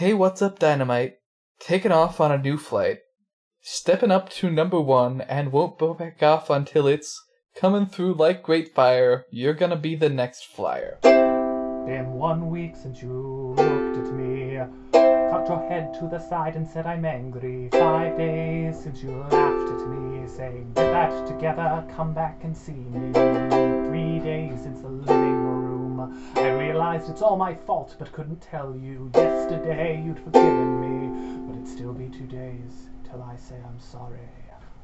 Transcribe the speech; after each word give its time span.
Hey, 0.00 0.14
what's 0.14 0.40
up, 0.40 0.58
Dynamite? 0.58 1.16
Taking 1.58 1.92
off 1.92 2.22
on 2.22 2.32
a 2.32 2.38
new 2.38 2.56
flight. 2.56 3.00
Stepping 3.60 4.10
up 4.10 4.30
to 4.30 4.48
number 4.48 4.80
one 4.80 5.20
and 5.20 5.52
won't 5.52 5.78
go 5.78 5.92
back 5.92 6.22
off 6.22 6.48
until 6.48 6.86
it's 6.86 7.22
coming 7.54 7.84
through 7.84 8.14
like 8.14 8.42
great 8.42 8.74
fire. 8.74 9.26
You're 9.30 9.52
gonna 9.52 9.76
be 9.76 9.96
the 9.96 10.08
next 10.08 10.46
flyer. 10.46 10.96
Been 11.02 12.14
one 12.14 12.48
week 12.48 12.76
since 12.76 13.02
you 13.02 13.54
looked 13.58 13.98
at 13.98 14.14
me, 14.14 14.56
cocked 14.90 15.50
your 15.50 15.68
head 15.68 15.92
to 16.00 16.08
the 16.08 16.18
side 16.18 16.56
and 16.56 16.66
said 16.66 16.86
I'm 16.86 17.04
angry. 17.04 17.68
Five 17.70 18.16
days 18.16 18.80
since 18.82 19.02
you 19.02 19.10
laughed 19.10 19.70
at 19.70 19.86
me, 19.86 20.26
saying 20.26 20.72
get 20.76 20.92
that 20.92 21.26
together, 21.26 21.84
come 21.94 22.14
back 22.14 22.40
and 22.42 22.56
see 22.56 22.72
me. 22.72 23.12
Three 23.12 24.18
days 24.18 24.62
since 24.62 24.80
the 24.80 24.88
living 24.88 25.39
I 26.36 26.50
realized 26.50 27.10
it's 27.10 27.22
all 27.22 27.36
my 27.36 27.54
fault, 27.54 27.96
but 27.98 28.12
couldn't 28.12 28.40
tell 28.40 28.74
you. 28.76 29.10
Yesterday 29.14 30.02
you'd 30.04 30.18
forgiven 30.18 30.80
me, 30.80 31.46
but 31.46 31.56
it'd 31.56 31.68
still 31.68 31.92
be 31.92 32.08
two 32.08 32.26
days 32.26 32.88
till 33.08 33.22
I 33.22 33.36
say 33.36 33.56
I'm 33.66 33.80
sorry. 33.80 34.28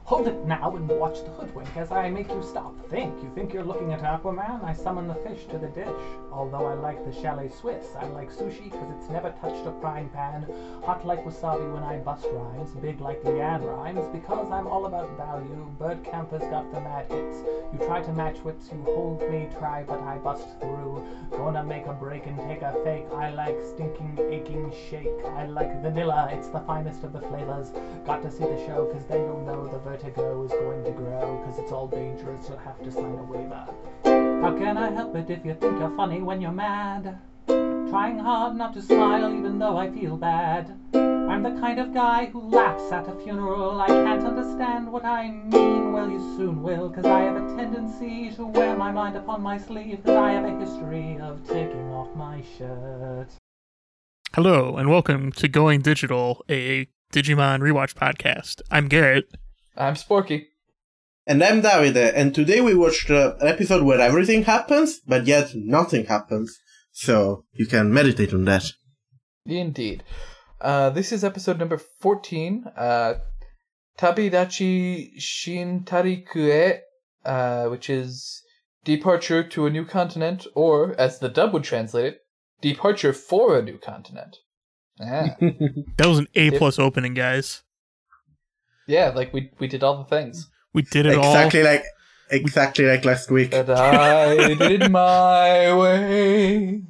Hold 0.06 0.28
it 0.28 0.44
now 0.44 0.76
and 0.76 0.88
watch 0.88 1.24
the 1.24 1.32
hoodwink 1.32 1.76
as 1.76 1.90
I 1.90 2.08
make 2.08 2.28
you 2.28 2.40
stop. 2.40 2.78
Think, 2.88 3.20
you 3.24 3.30
think 3.34 3.52
you're 3.52 3.64
looking 3.64 3.92
at 3.92 4.02
Aquaman? 4.02 4.62
I 4.62 4.72
summon 4.72 5.08
the 5.08 5.16
fish 5.16 5.46
to 5.46 5.58
the 5.58 5.66
dish. 5.66 5.88
Although 6.30 6.64
I 6.64 6.74
like 6.74 7.04
the 7.04 7.12
chalet 7.20 7.48
Swiss, 7.48 7.86
I 7.98 8.06
like 8.06 8.30
sushi 8.30 8.70
because 8.70 8.88
it's 8.96 9.10
never 9.10 9.34
touched 9.40 9.66
a 9.66 9.72
frying 9.80 10.08
pan. 10.10 10.46
Hot 10.84 11.04
like 11.04 11.24
wasabi 11.24 11.72
when 11.74 11.82
I 11.82 11.96
bust 11.98 12.24
rhymes, 12.30 12.70
big 12.76 13.00
like 13.00 13.20
LeAnn 13.24 13.66
Rimes 13.66 14.06
because 14.12 14.48
I'm 14.52 14.68
all 14.68 14.86
about 14.86 15.10
value. 15.16 15.74
Bird 15.76 16.06
has 16.06 16.42
got 16.50 16.70
the 16.72 16.80
mad 16.82 17.10
hits. 17.10 17.38
You 17.72 17.84
try 17.84 18.00
to 18.00 18.12
match 18.12 18.38
wits, 18.44 18.70
you 18.70 18.80
hold 18.84 19.28
me, 19.28 19.48
try, 19.58 19.82
but 19.82 20.00
I 20.02 20.18
bust 20.18 20.46
through. 20.60 21.04
Gonna 21.32 21.64
make 21.64 21.86
a 21.86 21.92
break 21.92 22.26
and 22.26 22.38
take 22.46 22.62
a 22.62 22.78
fake. 22.84 23.06
I 23.12 23.30
like 23.30 23.58
stinking, 23.74 24.20
aching 24.30 24.72
shake. 24.88 25.24
I 25.34 25.46
like 25.46 25.82
vanilla, 25.82 26.28
it's 26.30 26.48
the 26.48 26.60
finest 26.60 27.02
of 27.02 27.12
the 27.12 27.22
flavors. 27.22 27.72
Got 28.04 28.22
to 28.22 28.30
see 28.30 28.44
the 28.44 28.64
show 28.66 28.84
because 28.84 29.04
then 29.06 29.22
you'll 29.22 29.44
know 29.44 29.66
the 29.66 29.78
vertigo 29.96 30.44
is 30.44 30.50
going 30.50 30.84
to 30.84 30.90
grow 30.90 31.38
because 31.38 31.58
it's 31.58 31.72
all 31.72 31.88
dangerous. 31.88 32.48
You'll 32.48 32.58
have 32.58 32.82
to 32.82 32.90
sign 32.90 33.04
a 33.04 33.24
waiver. 33.24 33.66
How 34.04 34.54
can 34.56 34.76
I 34.76 34.90
help 34.90 35.16
it 35.16 35.30
if 35.30 35.44
you 35.44 35.54
think 35.54 35.78
you're 35.78 35.96
funny 35.96 36.20
when 36.20 36.40
you're 36.40 36.52
mad? 36.52 37.18
Trying 37.46 38.18
hard 38.18 38.56
not 38.56 38.74
to 38.74 38.82
smile 38.82 39.32
even 39.32 39.58
though 39.58 39.76
I 39.76 39.90
feel 39.90 40.16
bad. 40.16 40.74
I'm 40.94 41.42
the 41.42 41.58
kind 41.60 41.78
of 41.80 41.94
guy 41.94 42.26
who 42.26 42.40
laughs 42.40 42.92
at 42.92 43.08
a 43.08 43.14
funeral. 43.22 43.80
I 43.80 43.86
can't 43.86 44.24
understand 44.24 44.90
what 44.92 45.04
I 45.04 45.30
mean. 45.30 45.92
Well, 45.92 46.10
you 46.10 46.18
soon 46.36 46.62
will, 46.62 46.90
cause 46.90 47.06
I 47.06 47.20
have 47.20 47.36
a 47.36 47.56
tendency 47.56 48.30
to 48.36 48.46
wear 48.46 48.76
my 48.76 48.92
mind 48.92 49.16
upon 49.16 49.40
my 49.40 49.58
sleeve, 49.58 50.00
cause 50.04 50.16
I 50.16 50.32
have 50.32 50.44
a 50.44 50.58
history 50.58 51.18
of 51.20 51.46
taking 51.46 51.90
off 51.92 52.14
my 52.14 52.42
shirt. 52.58 53.28
Hello, 54.34 54.76
and 54.76 54.90
welcome 54.90 55.32
to 55.32 55.48
Going 55.48 55.80
Digital, 55.80 56.44
a 56.50 56.86
Digimon 57.12 57.60
rewatch 57.60 57.94
podcast. 57.94 58.60
I'm 58.70 58.88
Garrett. 58.88 59.30
I'm 59.76 59.94
Sporky. 59.94 60.46
And 61.26 61.42
I'm 61.42 61.60
Davide, 61.60 62.12
and 62.14 62.34
today 62.34 62.60
we 62.60 62.74
watched 62.74 63.10
uh, 63.10 63.34
an 63.40 63.48
episode 63.48 63.82
where 63.82 64.00
everything 64.00 64.44
happens, 64.44 65.00
but 65.06 65.26
yet 65.26 65.50
nothing 65.54 66.06
happens. 66.06 66.58
So 66.92 67.44
you 67.52 67.66
can 67.66 67.92
meditate 67.92 68.32
on 68.32 68.46
that. 68.46 68.64
Indeed. 69.44 70.02
Uh, 70.60 70.90
this 70.90 71.12
is 71.12 71.24
episode 71.24 71.58
number 71.58 71.78
14. 72.00 72.64
Uh, 72.74 73.14
Tabidachi 73.98 75.18
Shintarikue, 75.18 76.78
uh, 77.24 77.66
which 77.66 77.90
is 77.90 78.42
departure 78.84 79.42
to 79.42 79.66
a 79.66 79.70
new 79.70 79.84
continent, 79.84 80.46
or 80.54 80.98
as 80.98 81.18
the 81.18 81.28
dub 81.28 81.52
would 81.52 81.64
translate 81.64 82.06
it, 82.06 82.20
departure 82.62 83.12
for 83.12 83.58
a 83.58 83.62
new 83.62 83.76
continent. 83.76 84.36
Ah. 85.00 85.36
That 85.98 86.06
was 86.06 86.18
an 86.18 86.28
A 86.34 86.52
plus 86.52 86.78
opening, 86.78 87.12
guys. 87.12 87.62
Yeah, 88.86 89.10
like 89.14 89.32
we 89.32 89.50
we 89.58 89.66
did 89.68 89.82
all 89.82 89.98
the 89.98 90.04
things. 90.04 90.48
We 90.72 90.82
did 90.82 91.06
it 91.06 91.16
exactly 91.16 91.60
all. 91.60 91.66
like 91.66 91.84
exactly 92.30 92.84
like 92.86 93.04
last 93.04 93.30
week. 93.30 93.50
But 93.50 93.70
I 93.70 94.54
did 94.54 94.90
my 94.90 95.74
way. 95.76 96.82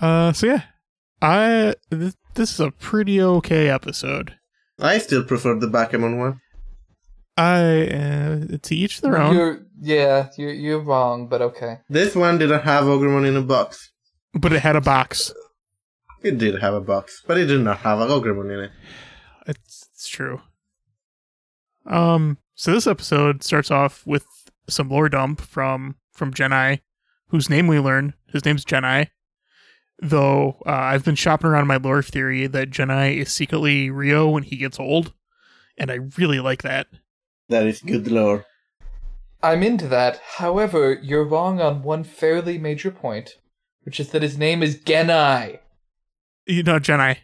Uh, 0.00 0.32
so 0.32 0.46
yeah, 0.46 0.62
I 1.22 1.74
th- 1.90 2.14
this 2.34 2.52
is 2.52 2.60
a 2.60 2.70
pretty 2.70 3.20
okay 3.20 3.68
episode. 3.68 4.34
I 4.80 4.98
still 4.98 5.24
prefer 5.24 5.54
the 5.58 5.66
Backgammon 5.66 6.18
one. 6.18 6.40
I 7.36 7.86
uh, 7.86 8.58
to 8.62 8.74
each 8.74 9.00
their 9.00 9.16
own, 9.16 9.34
You're 9.34 9.66
yeah, 9.80 10.28
you're 10.36 10.52
you're 10.52 10.80
wrong, 10.80 11.28
but 11.28 11.40
okay. 11.42 11.78
This 11.88 12.14
one 12.16 12.38
didn't 12.38 12.62
have 12.62 12.84
Ogremon 12.84 13.26
in 13.26 13.36
a 13.36 13.42
box. 13.42 13.92
but 14.34 14.52
it 14.52 14.60
had 14.60 14.76
a 14.76 14.80
box. 14.80 15.32
It 16.22 16.38
did 16.38 16.60
have 16.60 16.74
a 16.74 16.80
box, 16.80 17.22
but 17.26 17.38
it 17.38 17.46
did 17.46 17.60
not 17.60 17.78
have 17.78 18.00
an 18.00 18.08
Ogremon 18.08 18.52
in 18.52 18.60
it. 18.64 18.70
It's, 19.46 19.86
it's 19.94 20.08
true. 20.08 20.40
Um, 21.88 22.38
so 22.54 22.72
this 22.72 22.86
episode 22.86 23.42
starts 23.42 23.70
off 23.70 24.06
with 24.06 24.26
some 24.68 24.90
lore 24.90 25.08
dump 25.08 25.40
from 25.40 25.96
from 26.12 26.32
Genai, 26.32 26.80
whose 27.28 27.50
name 27.50 27.66
we 27.66 27.78
learn. 27.78 28.14
His 28.32 28.44
name's 28.44 28.64
Genai. 28.64 29.08
Though 30.00 30.58
uh, 30.66 30.70
I've 30.70 31.04
been 31.04 31.14
shopping 31.16 31.50
around 31.50 31.66
my 31.66 31.76
lore 31.76 32.02
theory 32.02 32.46
that 32.46 32.70
Genai 32.70 33.16
is 33.16 33.32
secretly 33.32 33.90
Rio 33.90 34.28
when 34.28 34.44
he 34.44 34.56
gets 34.56 34.78
old, 34.78 35.12
and 35.76 35.90
I 35.90 35.98
really 36.16 36.40
like 36.40 36.62
that. 36.62 36.86
That 37.48 37.66
is 37.66 37.80
good 37.80 38.06
lore. 38.08 38.44
I'm 39.42 39.62
into 39.62 39.88
that. 39.88 40.20
However, 40.36 40.98
you're 41.02 41.24
wrong 41.24 41.60
on 41.60 41.82
one 41.82 42.04
fairly 42.04 42.58
major 42.58 42.90
point, 42.90 43.38
which 43.82 43.98
is 43.98 44.10
that 44.10 44.22
his 44.22 44.36
name 44.36 44.62
is 44.62 44.76
Genai. 44.76 45.60
You 46.46 46.62
know, 46.62 46.78
Genai. 46.78 47.18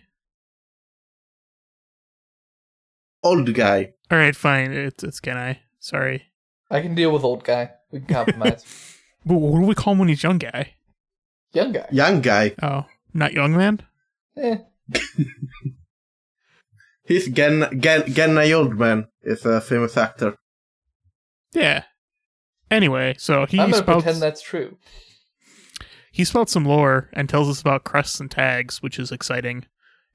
Old 3.23 3.53
guy. 3.55 3.94
All 4.11 4.19
right, 4.19 4.37
fine. 4.37 4.73
It's 4.73 5.03
it's 5.03 5.21
Genai. 5.21 5.59
Sorry. 5.81 6.25
I 6.71 6.81
can 6.81 6.95
deal 6.95 7.11
with 7.13 7.25
old 7.25 7.45
guy. 7.45 7.71
We 7.91 8.01
can 8.01 8.15
compromise. 8.15 8.65
But 9.27 9.37
what 9.37 9.59
do 9.61 9.65
we 9.67 9.75
call 9.75 9.95
him 9.95 10.01
when 10.01 10.09
he's 10.09 10.23
young 10.23 10.37
guy? 10.37 10.75
Young 11.55 11.73
guy. 11.73 11.87
Young 11.91 12.21
guy. 12.21 12.55
Oh, 12.63 12.85
not 13.15 13.33
young 13.33 13.57
man. 13.57 13.81
Eh. 14.37 14.59
He's 17.07 17.29
Gen 17.29 17.81
Gen 17.81 18.03
Genai 18.03 18.55
Old 18.55 18.79
Man 18.79 19.09
is 19.23 19.45
a 19.45 19.61
famous 19.61 19.97
actor. 19.97 20.37
Yeah. 21.55 21.85
Anyway, 22.71 23.15
so 23.19 23.47
he 23.47 23.59
I'm 23.59 23.71
gonna 23.71 23.83
spouts 23.83 24.03
pretend 24.05 24.23
that's 24.23 24.43
true. 24.43 24.79
he 26.13 26.25
spouts 26.25 26.53
some 26.53 26.65
lore 26.65 27.09
and 27.13 27.29
tells 27.29 27.49
us 27.49 27.61
about 27.61 27.85
crests 27.85 28.21
and 28.21 28.31
tags, 28.31 28.83
which 28.83 28.99
is 28.99 29.13
exciting, 29.13 29.67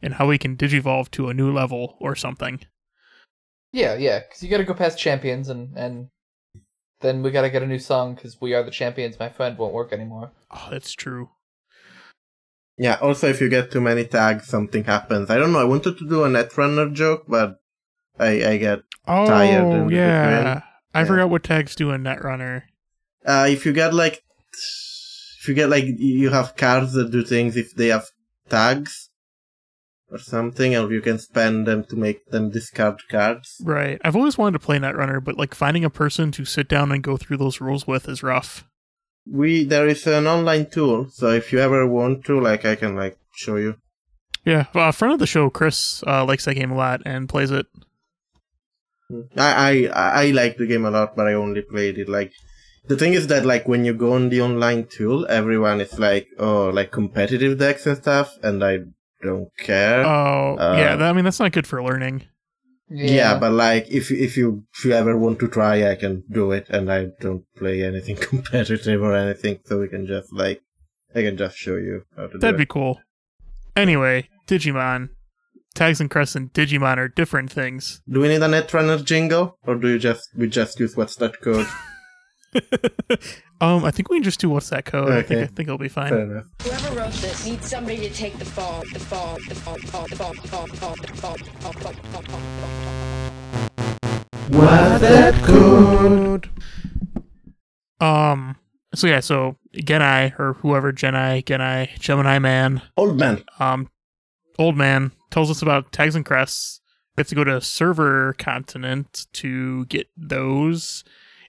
and 0.01 0.15
how 0.15 0.27
we 0.27 0.37
can 0.37 0.57
digivolve 0.57 1.09
to 1.11 1.29
a 1.29 1.33
new 1.33 1.51
level 1.51 1.95
or 1.99 2.15
something. 2.15 2.59
Yeah, 3.71 3.95
yeah, 3.95 4.19
because 4.19 4.41
you 4.41 4.49
got 4.49 4.57
to 4.57 4.63
go 4.63 4.73
past 4.73 4.97
champions, 4.97 5.49
and 5.49 5.77
and 5.77 6.09
then 7.01 7.21
we 7.23 7.31
got 7.31 7.43
to 7.43 7.49
get 7.49 7.63
a 7.63 7.67
new 7.67 7.79
song 7.79 8.15
because 8.15 8.41
we 8.41 8.53
are 8.53 8.63
the 8.63 8.71
champions. 8.71 9.19
My 9.19 9.29
friend 9.29 9.57
won't 9.57 9.73
work 9.73 9.93
anymore. 9.93 10.31
Oh, 10.51 10.67
that's 10.71 10.93
true. 10.93 11.29
Yeah, 12.77 12.95
also 13.01 13.27
if 13.27 13.41
you 13.41 13.49
get 13.49 13.71
too 13.71 13.81
many 13.81 14.05
tags, 14.05 14.47
something 14.47 14.85
happens. 14.85 15.29
I 15.29 15.37
don't 15.37 15.51
know, 15.51 15.59
I 15.59 15.65
wanted 15.65 15.97
to 15.97 16.07
do 16.07 16.23
a 16.23 16.29
Netrunner 16.29 16.93
joke, 16.93 17.25
but 17.27 17.57
I, 18.17 18.45
I 18.51 18.57
get 18.57 18.79
Oh, 19.05 19.25
Tired 19.25 19.73
in 19.73 19.89
yeah. 19.89 20.13
between. 20.23 20.63
I 20.93 21.01
Yeah. 21.01 21.05
forgot 21.05 21.29
what 21.29 21.43
tags 21.43 21.75
do 21.75 21.91
in 21.91 22.03
Netrunner. 22.03 22.63
Uh, 23.25 23.47
if 23.49 23.65
you 23.65 23.73
get 23.73 23.93
like, 23.93 24.23
if 25.41 25.47
you 25.47 25.53
get 25.53 25.69
like, 25.69 25.83
you 25.85 26.29
have 26.29 26.55
cards 26.55 26.93
that 26.93 27.11
do 27.11 27.21
things 27.23 27.57
if 27.57 27.75
they 27.75 27.87
have 27.87 28.07
tags 28.47 29.08
or 30.11 30.17
something, 30.17 30.75
or 30.75 30.91
you 30.91 31.01
can 31.01 31.19
spend 31.19 31.67
them 31.67 31.83
to 31.85 31.95
make 31.95 32.25
them 32.27 32.49
discard 32.49 33.01
cards. 33.09 33.61
Right. 33.63 33.99
I've 34.03 34.15
always 34.15 34.37
wanted 34.37 34.59
to 34.59 34.65
play 34.65 34.77
Netrunner, 34.77 35.23
but 35.23 35.37
like 35.37 35.55
finding 35.55 35.85
a 35.85 35.89
person 35.89 36.31
to 36.33 36.45
sit 36.45 36.67
down 36.67 36.91
and 36.91 37.03
go 37.03 37.17
through 37.17 37.37
those 37.37 37.61
rules 37.61 37.87
with 37.87 38.07
is 38.07 38.23
rough. 38.23 38.65
We 39.31 39.63
there 39.63 39.87
is 39.87 40.07
an 40.07 40.27
online 40.27 40.69
tool, 40.69 41.09
so 41.11 41.29
if 41.29 41.53
you 41.53 41.59
ever 41.59 41.85
want 41.85 42.25
to, 42.25 42.39
like, 42.39 42.65
I 42.65 42.75
can 42.75 42.95
like 42.95 43.17
show 43.35 43.57
you. 43.57 43.75
Yeah. 44.45 44.65
Uh, 44.73 44.91
friend 44.91 45.13
of 45.13 45.19
the 45.19 45.27
show, 45.27 45.49
Chris, 45.49 46.03
uh, 46.07 46.25
likes 46.25 46.45
that 46.45 46.55
game 46.55 46.71
a 46.71 46.75
lot 46.75 47.01
and 47.05 47.29
plays 47.29 47.51
it. 47.51 47.67
I, 49.35 49.87
I 49.91 50.21
I 50.23 50.31
like 50.31 50.57
the 50.57 50.67
game 50.67 50.85
a 50.85 50.91
lot, 50.91 51.15
but 51.15 51.27
I 51.27 51.33
only 51.33 51.61
played 51.61 51.97
it 51.97 52.09
like. 52.09 52.31
The 52.87 52.95
thing 52.95 53.13
is 53.13 53.27
that 53.27 53.45
like 53.45 53.67
when 53.67 53.85
you 53.85 53.93
go 53.93 54.13
on 54.13 54.29
the 54.29 54.41
online 54.41 54.87
tool, 54.87 55.27
everyone 55.29 55.81
is 55.81 55.99
like, 55.99 56.27
oh, 56.39 56.69
like 56.69 56.91
competitive 56.91 57.59
decks 57.59 57.85
and 57.85 57.97
stuff, 57.97 58.37
and 58.41 58.63
I 58.63 58.79
don't 59.21 59.49
care. 59.57 60.05
Oh, 60.05 60.55
Uh, 60.57 60.75
yeah. 60.77 60.95
That, 60.95 61.09
I 61.09 61.13
mean, 61.13 61.23
that's 61.25 61.39
not 61.39 61.51
good 61.51 61.67
for 61.67 61.83
learning. 61.83 62.23
Yeah. 62.91 63.37
but 63.37 63.51
like 63.51 63.85
if 63.89 64.09
if 64.11 64.35
you 64.35 64.63
if 64.73 64.83
you 64.85 64.93
ever 64.93 65.15
want 65.15 65.37
to 65.39 65.47
try, 65.47 65.89
I 65.91 65.95
can 65.95 66.23
do 66.31 66.51
it, 66.51 66.67
and 66.69 66.91
I 66.91 67.09
don't 67.21 67.43
play 67.55 67.83
anything 67.83 68.15
competitive 68.29 69.01
or 69.03 69.13
anything, 69.15 69.59
so 69.65 69.79
we 69.79 69.87
can 69.89 70.07
just 70.07 70.33
like 70.33 70.61
I 71.13 71.21
can 71.21 71.37
just 71.37 71.55
show 71.55 71.75
you 71.75 72.03
how 72.17 72.25
to 72.27 72.33
do 72.33 72.39
That'd 72.39 72.55
do 72.57 72.61
be 72.63 72.65
cool. 72.65 72.99
Anyway, 73.75 74.27
Digimon. 74.47 75.09
Tags 75.75 76.01
and 76.01 76.09
crescent 76.09 76.51
Digimon 76.53 76.97
are 76.97 77.07
different 77.07 77.51
things. 77.51 78.01
Do 78.09 78.21
we 78.21 78.27
need 78.27 78.41
a 78.41 78.47
Netrunner 78.47 79.05
jingle, 79.05 79.57
or 79.67 79.75
do 79.75 79.87
you 79.87 79.99
just 79.99 80.27
we 80.35 80.47
just 80.49 80.79
use 80.79 80.97
what's 80.97 81.15
that 81.17 81.39
code? 81.41 81.67
Um, 83.61 83.83
I 83.83 83.91
think 83.91 84.09
we 84.09 84.15
can 84.15 84.23
just 84.23 84.39
do 84.39 84.49
what's 84.49 84.69
that 84.69 84.85
code. 84.85 85.11
I 85.11 85.21
think 85.21 85.41
I 85.41 85.47
think 85.47 85.67
it'll 85.67 85.77
be 85.77 85.89
fine. 85.89 86.09
Fair 86.09 86.21
enough. 86.21 86.45
Whoever 86.63 86.97
wrote 86.97 87.11
this 87.13 87.45
needs 87.45 87.69
somebody 87.69 87.97
to 87.97 88.09
take 88.09 88.39
the 88.39 88.45
phone, 88.45 88.85
the 88.93 88.99
phone, 88.99 89.37
the 89.49 89.55
phone, 89.55 89.77
the 89.81 89.89
phone, 89.89 90.05
the 90.09 90.15
phone, 90.15 90.35
the 90.37 90.47
phone, 90.47 90.67
the 90.69 90.77
phone, 90.77 90.95
the 90.95 91.17
phone, 91.17 91.35
the 91.35 91.47
phone, 91.59 91.73
the 91.73 91.81
phone, 91.81 91.93
the 91.93 92.03
phone, 92.09 92.23
the 92.23 92.29
phone. 94.47 94.57
What's 94.57 95.01
that 95.01 95.43
code? 95.43 96.49
Um. 97.99 98.55
So 98.95 99.07
yeah. 99.07 99.19
So 99.19 99.57
Genai 99.75 100.39
or 100.39 100.53
whoever 100.53 100.93
Genai 100.93 101.43
Genai 101.43 101.99
Gemini 101.99 102.39
man. 102.39 102.81
Old 102.95 103.19
man. 103.19 103.43
Um, 103.59 103.89
old 104.57 104.77
man 104.77 105.11
tells 105.31 105.51
us 105.51 105.61
about 105.61 105.91
tags 105.91 106.15
and 106.15 106.25
crests. 106.25 106.79
We 107.17 107.21
have 107.21 107.27
to 107.27 107.35
go 107.35 107.43
to 107.43 107.59
server 107.59 108.35
continent 108.39 109.27
to 109.33 109.85
get 109.87 110.07
those, 110.15 111.03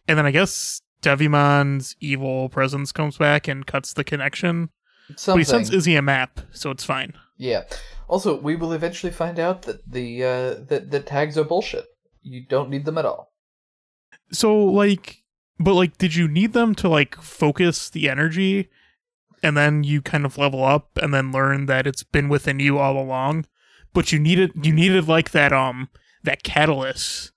and 0.08 0.18
then 0.18 0.26
I 0.26 0.32
guess 0.32 0.82
Devimon's 1.00 1.96
evil 2.00 2.48
presence 2.48 2.92
comes 2.92 3.16
back 3.16 3.48
and 3.48 3.66
cuts 3.66 3.92
the 3.92 4.04
connection. 4.04 4.70
But 5.08 5.14
he 5.14 5.18
Something. 5.18 5.44
sends 5.44 5.70
Izzy 5.70 5.96
a 5.96 6.02
map, 6.02 6.40
so 6.52 6.70
it's 6.70 6.84
fine. 6.84 7.14
Yeah. 7.36 7.64
Also, 8.08 8.38
we 8.38 8.54
will 8.54 8.72
eventually 8.72 9.12
find 9.12 9.38
out 9.38 9.62
that 9.62 9.90
the 9.90 10.22
uh, 10.24 10.54
that 10.68 10.90
that 10.90 11.06
tags 11.06 11.36
are 11.38 11.44
bullshit. 11.44 11.86
You 12.22 12.44
don't 12.46 12.70
need 12.70 12.84
them 12.84 12.98
at 12.98 13.06
all. 13.06 13.32
So 14.30 14.56
like, 14.56 15.22
but 15.58 15.74
like, 15.74 15.98
did 15.98 16.14
you 16.14 16.28
need 16.28 16.52
them 16.52 16.74
to 16.76 16.88
like 16.88 17.16
focus 17.16 17.90
the 17.90 18.08
energy, 18.08 18.68
and 19.42 19.56
then 19.56 19.82
you 19.84 20.02
kind 20.02 20.24
of 20.24 20.38
level 20.38 20.64
up, 20.64 20.96
and 21.00 21.12
then 21.14 21.32
learn 21.32 21.66
that 21.66 21.86
it's 21.86 22.02
been 22.02 22.28
within 22.28 22.60
you 22.60 22.78
all 22.78 22.98
along? 22.98 23.46
But 23.92 24.12
you 24.12 24.18
needed 24.18 24.52
you 24.62 24.72
needed 24.72 25.08
like 25.08 25.30
that 25.32 25.52
um 25.52 25.88
that 26.22 26.42
catalyst 26.42 27.32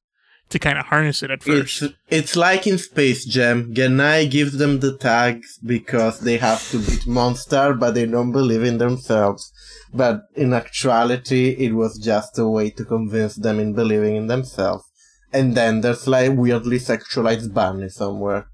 to 0.49 0.59
kind 0.59 0.77
of 0.77 0.85
harness 0.85 1.23
it 1.23 1.31
at 1.31 1.43
first. 1.43 1.81
It's 1.81 1.93
it's 2.09 2.35
like 2.35 2.67
in 2.67 2.77
Space 2.77 3.25
Jam. 3.25 3.73
Genai 3.73 4.29
gives 4.29 4.57
them 4.57 4.79
the 4.79 4.97
tags 4.97 5.57
because 5.63 6.19
they 6.19 6.37
have 6.37 6.69
to 6.71 6.79
beat 6.79 7.07
monster, 7.07 7.73
but 7.73 7.95
they 7.95 8.05
don't 8.05 8.31
believe 8.31 8.63
in 8.63 8.77
themselves. 8.77 9.51
But 9.93 10.21
in 10.35 10.53
actuality, 10.53 11.55
it 11.57 11.73
was 11.73 11.97
just 11.97 12.37
a 12.37 12.47
way 12.47 12.69
to 12.71 12.85
convince 12.85 13.35
them 13.35 13.59
in 13.59 13.73
believing 13.73 14.15
in 14.15 14.27
themselves. 14.27 14.85
And 15.31 15.55
then 15.55 15.81
there's 15.81 16.07
like 16.07 16.33
weirdly 16.33 16.77
sexualized 16.77 17.53
Bunny 17.53 17.89
somewhere. 17.89 18.47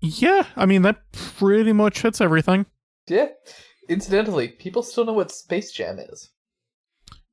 Yeah, 0.00 0.46
I 0.56 0.66
mean 0.66 0.82
that 0.82 0.98
pretty 1.12 1.72
much 1.72 2.02
hits 2.02 2.20
everything. 2.20 2.66
Yeah. 3.08 3.28
Incidentally, 3.88 4.48
people 4.48 4.82
still 4.82 5.04
know 5.04 5.12
what 5.12 5.30
Space 5.30 5.70
Jam 5.72 5.98
is. 5.98 6.30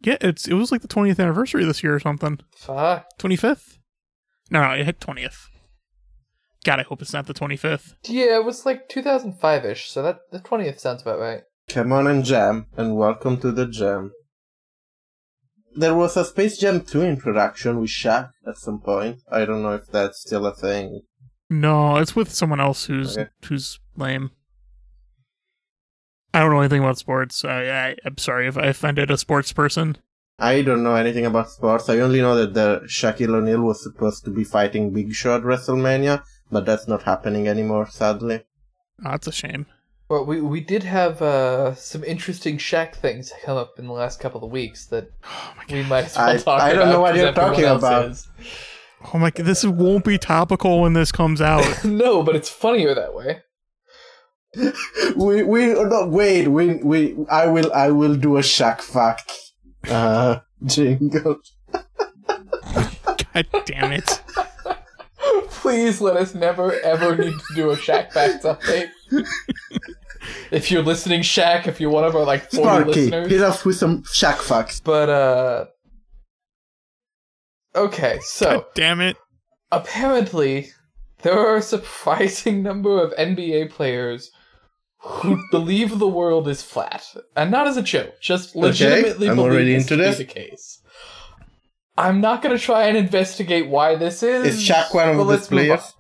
Yeah, 0.02 0.18
it's 0.22 0.48
it 0.48 0.54
was 0.54 0.72
like 0.72 0.82
the 0.82 0.88
20th 0.88 1.20
anniversary 1.20 1.64
this 1.64 1.82
year 1.82 1.96
or 1.96 2.00
something. 2.00 2.40
Fuck. 2.58 3.06
25th? 3.20 3.78
No, 4.52 4.62
no, 4.62 4.72
it 4.74 4.86
hit 4.86 5.00
20th. 5.00 5.48
God, 6.66 6.80
I 6.80 6.84
hope 6.84 7.02
it's 7.02 7.14
not 7.14 7.28
the 7.28 7.34
25th. 7.34 7.96
Yeah, 8.06 8.36
it 8.38 8.46
was 8.46 8.66
like 8.66 8.88
2005 8.90 9.66
ish, 9.66 9.90
so 9.90 10.02
that 10.04 10.20
the 10.32 10.40
20th 10.40 10.80
sounds 10.80 11.02
about 11.02 11.20
right. 11.20 11.42
Come 11.70 11.92
on 11.92 12.08
and 12.08 12.24
jam, 12.24 12.68
and 12.78 12.96
welcome 12.96 13.38
to 13.42 13.52
the 13.52 13.66
jam. 13.66 14.12
There 15.76 15.96
was 15.96 16.16
a 16.16 16.24
Space 16.24 16.58
Jam 16.60 16.82
2 16.82 17.02
introduction 17.02 17.80
with 17.80 17.90
Shaq 17.90 18.30
at 18.48 18.58
some 18.58 18.80
point. 18.80 19.22
I 19.32 19.44
don't 19.46 19.64
know 19.64 19.74
if 19.74 19.88
that's 19.88 20.22
still 20.22 20.46
a 20.46 20.54
thing. 20.54 21.02
No, 21.50 21.98
it's 21.98 22.16
with 22.16 22.32
someone 22.32 22.62
else 22.62 22.86
who's 22.86 23.18
Okay. 23.18 23.30
who's 23.46 23.80
lame. 23.96 24.30
I 26.34 26.40
don't 26.40 26.52
know 26.52 26.60
anything 26.60 26.84
about 26.84 26.98
sports. 27.00 27.44
I, 27.44 27.64
I 27.70 27.96
I'm 28.06 28.18
sorry 28.20 28.48
if 28.48 28.58
I 28.58 28.68
offended 28.68 29.10
a 29.10 29.18
sports 29.18 29.52
person. 29.52 29.98
I 30.40 30.62
don't 30.62 30.84
know 30.84 30.96
anything 30.96 31.26
about 31.26 31.50
sports. 31.52 31.90
I 31.90 32.00
only 32.00 32.20
know 32.22 32.36
that 32.36 32.54
the 32.54 32.82
Shaquille 32.88 33.36
O'Neal 33.36 33.62
was 33.62 33.84
supposed 33.84 34.26
to 34.26 34.32
be 34.32 34.44
fighting 34.44 34.92
Big 34.92 35.14
Show 35.14 35.36
at 35.36 35.44
WrestleMania, 35.44 36.24
but 36.52 36.66
that's 36.66 36.88
not 36.88 37.04
happening 37.04 37.48
anymore, 37.48 37.88
sadly. 37.90 38.44
Oh, 39.06 39.12
that's 39.12 39.28
a 39.28 39.32
shame. 39.32 39.66
Well, 40.10 40.26
we 40.26 40.42
we 40.42 40.60
did 40.60 40.84
have 40.84 41.22
uh, 41.22 41.76
some 41.76 42.04
interesting 42.04 42.58
Shaq 42.58 42.94
things 42.96 43.32
come 43.46 43.58
up 43.58 43.80
in 43.80 43.86
the 43.88 43.94
last 43.94 44.20
couple 44.20 44.44
of 44.44 44.52
weeks 44.52 44.86
that 44.88 45.12
Oh 45.26 45.54
we 45.70 45.84
might 45.84 46.06
as 46.06 46.16
well 46.18 46.30
I- 46.30 46.38
talk 46.38 46.62
I 46.62 46.70
about. 46.72 46.80
don't 46.80 46.90
know 46.90 47.02
what 47.02 47.16
you're 47.16 47.32
talking 47.32 47.66
about. 47.66 48.06
is. 48.12 48.28
Oh 49.14 49.18
my 49.18 49.30
god. 49.32 49.46
This 49.46 49.64
won't 49.64 50.04
be 50.06 50.18
topical 50.18 50.82
when 50.82 50.94
this 50.94 51.12
comes 51.12 51.42
out. 51.42 51.84
no, 51.86 52.22
but 52.24 52.36
it's 52.36 52.50
funnier 52.50 52.94
that 52.96 53.14
way. 53.16 53.42
we 55.16 55.42
we 55.44 55.68
no, 55.74 56.08
wait 56.08 56.48
we 56.48 56.76
we 56.84 57.16
I 57.32 57.48
will 57.48 57.72
I 57.74 57.90
will 57.90 58.16
do 58.16 58.38
a 58.38 58.42
Shaq 58.42 58.82
fact 58.82 59.32
uh 59.90 60.40
jingle. 60.66 61.38
god 61.72 63.48
damn 63.66 63.92
it. 63.92 64.22
Please 65.50 66.02
let 66.02 66.18
us 66.18 66.34
never 66.36 66.74
ever 66.82 67.16
need 67.16 67.34
to 67.34 67.56
do 67.56 67.70
a 67.72 67.76
Shaq 67.78 68.12
Facts 68.12 68.44
update. 68.46 68.90
if 70.52 70.70
you're 70.72 70.84
listening, 70.84 71.22
Shaq, 71.22 71.68
if 71.68 71.80
you're 71.80 71.90
one 71.90 72.04
of 72.04 72.16
our 72.16 72.24
like 72.26 72.50
40 72.52 72.56
Sparky, 72.64 72.86
listeners. 72.92 73.30
hit 73.32 73.42
us 73.42 73.64
with 73.66 73.76
some 73.78 74.04
Shaq 74.04 74.38
facts. 74.38 74.80
But 74.82 75.10
uh 75.10 75.66
Okay, 77.76 78.20
so 78.22 78.46
God 78.58 78.66
damn 78.76 79.02
it. 79.02 79.18
apparently 79.72 80.70
there 81.24 81.38
are 81.40 81.56
a 81.58 81.62
surprising 81.62 82.62
number 82.70 83.02
of 83.02 83.12
NBA 83.16 83.72
players 83.72 84.32
who 85.04 85.44
believe 85.52 86.00
the 86.00 86.08
world 86.08 86.48
is 86.48 86.62
flat. 86.62 87.06
And 87.36 87.52
not 87.52 87.68
as 87.68 87.78
a 87.78 87.82
joke, 87.82 88.20
just 88.22 88.56
legitimately 88.56 89.30
I'm 89.30 89.36
believe 89.36 89.52
already 89.52 89.74
this 89.74 89.92
into 89.92 90.04
to 90.04 90.10
be 90.10 90.16
the 90.16 90.26
case. 90.26 90.82
I'm 91.98 92.22
not 92.22 92.42
gonna 92.42 92.58
try 92.58 92.88
and 92.88 92.98
investigate 92.98 93.68
why 93.68 93.96
this 93.96 94.24
is. 94.24 94.56
Is 94.60 94.68
Shaq 94.68 94.94
one 94.94 95.20
of 95.20 95.28
these 95.28 95.48
players? 95.48 95.94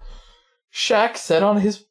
Shaq 0.74 1.18
said 1.18 1.44
on 1.44 1.58
his 1.58 1.86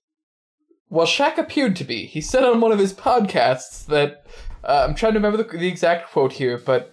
well, 0.88 1.06
Shaq 1.06 1.38
appeared 1.38 1.76
to 1.76 1.84
be. 1.84 2.04
He 2.04 2.20
said 2.20 2.44
on 2.44 2.60
one 2.60 2.70
of 2.70 2.78
his 2.78 2.92
podcasts 2.92 3.86
that 3.86 4.26
uh, 4.62 4.86
I'm 4.86 4.94
trying 4.94 5.14
to 5.14 5.18
remember 5.18 5.42
the, 5.42 5.56
the 5.56 5.66
exact 5.68 6.10
quote 6.10 6.32
here, 6.32 6.58
but 6.58 6.90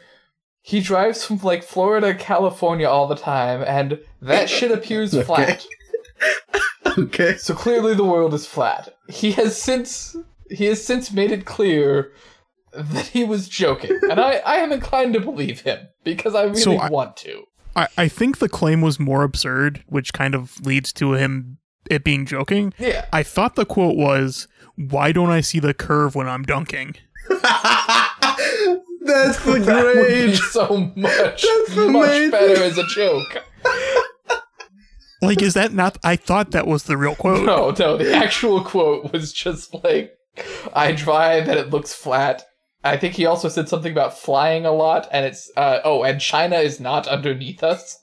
he 0.61 0.79
drives 0.79 1.25
from 1.25 1.39
like 1.39 1.63
Florida, 1.63 2.13
California 2.13 2.87
all 2.87 3.07
the 3.07 3.15
time, 3.15 3.61
and 3.61 3.99
that 4.21 4.49
shit 4.49 4.71
appears 4.71 5.13
Okay. 5.15 5.23
flat. 5.25 5.65
Okay. 6.97 7.37
So 7.37 7.53
clearly, 7.53 7.93
the 7.93 8.03
world 8.03 8.33
is 8.33 8.45
flat. 8.45 8.93
He 9.09 9.31
has 9.33 9.59
since 9.61 10.15
he 10.49 10.65
has 10.65 10.83
since 10.85 11.11
made 11.11 11.31
it 11.31 11.45
clear 11.45 12.11
that 12.73 13.07
he 13.07 13.23
was 13.23 13.47
joking, 13.49 13.99
and 14.09 14.19
I 14.19 14.37
I 14.45 14.55
am 14.57 14.71
inclined 14.71 15.13
to 15.15 15.19
believe 15.19 15.61
him 15.61 15.87
because 16.03 16.35
I 16.35 16.43
really 16.43 16.61
So 16.61 16.77
I- 16.77 16.89
want 16.89 17.17
to. 17.17 17.43
I, 17.75 17.87
I 17.97 18.07
think 18.07 18.39
the 18.39 18.49
claim 18.49 18.81
was 18.81 18.99
more 18.99 19.23
absurd, 19.23 19.83
which 19.87 20.11
kind 20.11 20.33
of 20.33 20.59
leads 20.65 20.91
to 20.93 21.13
him 21.13 21.57
it 21.89 22.03
being 22.03 22.25
joking. 22.25 22.73
Yeah, 22.79 23.05
I 23.13 23.21
thought 23.23 23.55
the 23.55 23.65
quote 23.65 23.95
was, 23.95 24.47
Why 24.75 25.11
don't 25.11 25.29
I 25.29 25.41
see 25.41 25.59
the 25.59 25.73
curve 25.75 26.15
when 26.15 26.27
I'm 26.27 26.43
dunking? 26.43 26.95
That's 29.01 29.43
the 29.43 29.59
that 29.65 29.93
great. 29.93 30.35
so 30.35 30.91
much 30.95 31.41
That's 31.43 31.75
much 31.75 31.85
amazing. 32.09 32.31
better 32.31 32.63
as 32.63 32.77
a 32.77 32.85
joke. 32.87 33.43
Like, 35.21 35.41
is 35.41 35.53
that 35.55 35.73
not? 35.73 35.97
I 36.03 36.15
thought 36.15 36.51
that 36.51 36.67
was 36.67 36.83
the 36.83 36.97
real 36.97 37.15
quote. 37.15 37.45
No, 37.45 37.71
no, 37.77 37.97
the 37.97 38.13
actual 38.15 38.63
quote 38.63 39.11
was 39.11 39.33
just 39.33 39.73
like, 39.83 40.17
I 40.73 40.91
drive 40.93 41.47
and 41.47 41.59
it 41.59 41.69
looks 41.69 41.93
flat. 41.93 42.43
I 42.83 42.95
think 42.95 43.15
he 43.15 43.25
also 43.25 43.49
said 43.49 43.67
something 43.67 43.91
about 43.91 44.17
flying 44.17 44.65
a 44.65 44.71
lot, 44.71 45.09
and 45.11 45.25
it's, 45.25 45.51
uh, 45.57 45.79
oh, 45.83 46.03
and 46.03 46.21
China 46.21 46.55
is 46.59 46.79
not 46.79 47.07
underneath 47.07 47.61
us. 47.63 47.97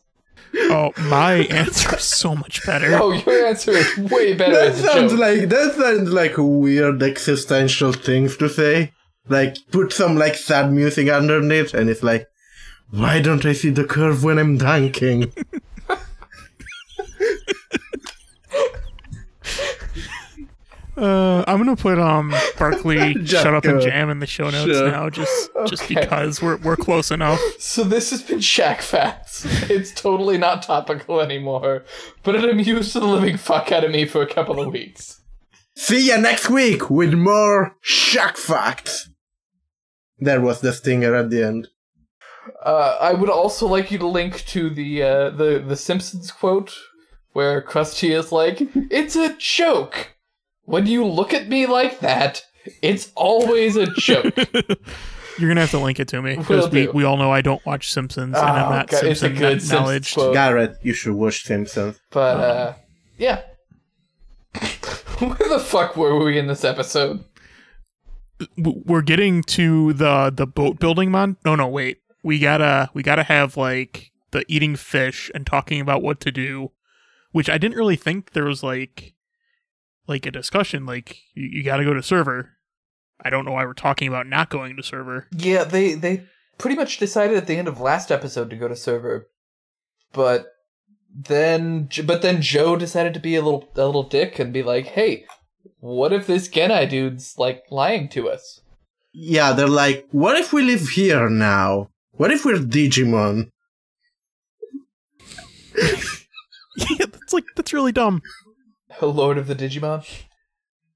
Oh, 0.55 0.93
my 0.99 1.35
answer 1.51 1.97
is 1.97 2.03
so 2.05 2.35
much 2.37 2.65
better. 2.67 2.95
Oh, 3.01 3.13
your 3.13 3.47
answer 3.47 3.73
is 3.73 3.97
way 3.97 4.35
better 4.35 4.53
That 4.55 4.75
sounds 4.75 5.13
joke. 5.13 5.21
like 5.21 5.49
that 5.49 5.75
sounds 5.75 6.11
like 6.13 6.35
weird 6.37 7.03
existential 7.03 7.93
things 7.93 8.37
to 8.37 8.49
say. 8.49 8.93
Like 9.29 9.57
put 9.71 9.93
some 9.93 10.17
like 10.17 10.35
sad 10.35 10.73
music 10.73 11.09
underneath, 11.09 11.73
and 11.75 11.89
it's 11.91 12.03
like, 12.03 12.29
why 12.91 13.21
don't 13.21 13.45
I 13.45 13.53
see 13.55 13.71
the 13.71 13.85
curve 13.85 14.23
when 14.25 14.39
I'm 14.39 14.57
dunking? 14.59 15.33
Uh, 20.97 21.45
I'm 21.47 21.59
gonna 21.59 21.77
put 21.77 21.99
um 21.99 22.35
Barkley 22.59 23.15
shut 23.27 23.53
up 23.53 23.65
and 23.67 23.81
jam 23.81 24.09
in 24.09 24.19
the 24.21 24.27
show 24.27 24.49
notes 24.51 24.73
Sure. 24.79 24.91
now, 24.91 25.11
just 25.11 25.51
just 25.67 25.83
Okay. 25.85 25.95
because 25.95 26.41
we're 26.41 26.57
we're 26.59 26.77
close 26.77 27.11
enough. 27.11 27.41
So 27.59 27.85
this 27.85 28.11
has 28.11 28.23
been 28.23 28.39
Shaq 28.39 28.81
Facts. 28.81 29.45
It's 29.71 29.93
totally 29.93 30.39
not 30.39 30.63
topical 30.63 31.21
anymore, 31.21 31.85
but 32.23 32.35
it 32.35 32.45
amused 32.49 32.95
the 32.95 33.01
living 33.05 33.37
fuck 33.37 33.71
out 33.73 33.85
of 33.85 33.91
me 33.91 34.07
for 34.07 34.23
a 34.23 34.27
couple 34.27 34.59
of 34.59 34.73
weeks. 34.73 35.21
See 35.77 36.09
ya 36.09 36.17
next 36.17 36.49
week 36.49 36.89
with 36.89 37.13
more 37.13 37.77
shock 37.83 38.37
facts. 38.39 39.11
There 40.19 40.41
was 40.41 40.61
the 40.63 40.73
stinger 40.73 41.15
at 41.15 41.29
the 41.29 41.45
end. 41.45 41.69
Uh, 42.65 42.97
I 43.01 43.13
would 43.13 43.29
also 43.29 43.67
like 43.67 43.91
you 43.91 43.99
to 43.99 44.07
link 44.07 44.45
to 44.47 44.71
the 44.71 45.03
uh, 45.03 45.31
the 45.31 45.63
the 45.67 45.77
Simpsons 45.77 46.31
quote 46.31 46.75
where 47.33 47.61
Krusty 47.61 48.17
is 48.17 48.33
like, 48.33 48.61
"It's 48.91 49.17
a 49.17 49.37
joke. 49.39 50.16
When 50.67 50.87
you 50.87 51.05
look 51.07 51.33
at 51.35 51.49
me 51.49 51.67
like 51.67 52.01
that, 52.01 52.45
it's 52.83 53.11
always 53.17 53.77
a 53.77 53.87
joke." 53.87 54.37
You're 55.39 55.51
gonna 55.51 55.61
have 55.61 55.71
to 55.73 55.79
link 55.79 56.01
it 56.01 56.09
to 56.09 56.23
me 56.23 56.37
because 56.37 56.71
we, 56.71 56.89
we 56.89 57.05
all 57.05 57.19
know 57.19 57.31
I 57.31 57.43
don't 57.43 57.65
watch 57.67 57.93
Simpsons 57.93 58.35
and 58.35 58.47
I'm 58.47 58.67
Oh, 58.67 58.71
not 58.71 58.89
God, 58.89 59.05
it's 59.05 59.21
a 59.23 59.27
Simpson 59.27 59.35
good 59.39 59.63
kno- 59.69 59.79
knowledge. 59.81 60.15
quote. 60.15 60.33
Garrett, 60.33 60.77
you 60.83 60.95
should 60.95 61.13
watch 61.15 61.45
Simpsons. 61.45 62.01
But 62.11 62.37
uh, 62.41 62.75
yeah. 63.19 63.43
Where 65.19 65.49
the 65.49 65.59
fuck 65.63 65.95
were 65.97 66.23
we 66.25 66.39
in 66.39 66.47
this 66.47 66.65
episode? 66.65 67.23
We're 68.57 69.03
getting 69.03 69.43
to 69.45 69.93
the 69.95 70.31
the 70.35 70.47
boat 70.47 70.79
building 70.79 71.11
mon. 71.11 71.37
No, 71.45 71.55
no, 71.55 71.69
wait. 71.69 71.99
We 72.23 72.39
gotta 72.39 72.91
we 72.95 73.03
gotta 73.03 73.23
have 73.23 73.57
like 73.59 74.13
the 74.31 74.45
eating 74.49 74.77
fish 74.77 75.31
and 75.35 75.47
talking 75.47 75.81
about 75.81 76.03
what 76.03 76.21
to 76.21 76.33
do, 76.33 76.73
which 77.33 77.49
I 77.49 77.57
didn't 77.59 77.77
really 77.77 77.97
think 77.97 78.33
there 78.33 78.45
was 78.45 78.63
like 78.63 79.15
like 80.07 80.27
a 80.27 80.31
discussion. 80.31 80.87
Like 80.87 81.19
you, 81.35 81.49
you 81.49 81.63
gotta 81.63 81.85
go 81.85 81.95
to 81.95 82.03
server. 82.03 82.53
I 83.21 83.31
don't 83.31 83.45
know 83.45 83.53
why 83.53 83.65
we're 83.65 83.73
talking 83.73 84.09
about 84.09 84.27
not 84.27 84.51
going 84.51 84.77
to 84.77 84.83
server. 84.83 85.27
Yeah, 85.33 85.65
they 85.65 85.95
they 85.95 86.25
pretty 86.59 86.77
much 86.77 86.99
decided 86.99 87.37
at 87.37 87.47
the 87.47 87.57
end 87.57 87.69
of 87.69 87.81
last 87.81 88.11
episode 88.11 88.51
to 88.51 88.57
go 88.57 88.69
to 88.69 88.77
server, 88.77 89.29
but 90.13 90.47
then 91.15 91.89
but 92.05 92.23
then 92.23 92.43
Joe 92.43 92.77
decided 92.77 93.15
to 93.15 93.21
be 93.21 93.37
a 93.37 93.43
little 93.43 93.69
a 93.75 93.87
little 93.87 94.03
dick 94.03 94.39
and 94.39 94.53
be 94.53 94.63
like, 94.63 94.87
"Hey, 94.87 95.25
what 95.79 96.13
if 96.13 96.27
this 96.27 96.49
Genai 96.49 96.89
dude's 96.89 97.35
like 97.39 97.63
lying 97.71 98.09
to 98.11 98.29
us?" 98.29 98.61
Yeah, 99.19 99.53
they're 99.53 99.67
like, 99.67 100.07
what 100.11 100.37
if 100.37 100.53
we 100.53 100.63
live 100.63 100.91
here 100.91 101.31
now? 101.31 101.89
What 102.13 102.31
if 102.31 102.45
we're 102.45 102.59
Digimon? 102.59 103.49
yeah, 105.79 107.07
that's 107.11 107.33
like 107.33 107.45
that's 107.57 107.73
really 107.73 107.93
dumb. 107.93 108.21
Lord 109.03 109.39
of 109.39 109.47
the 109.47 109.55
Digimon. 109.55 110.07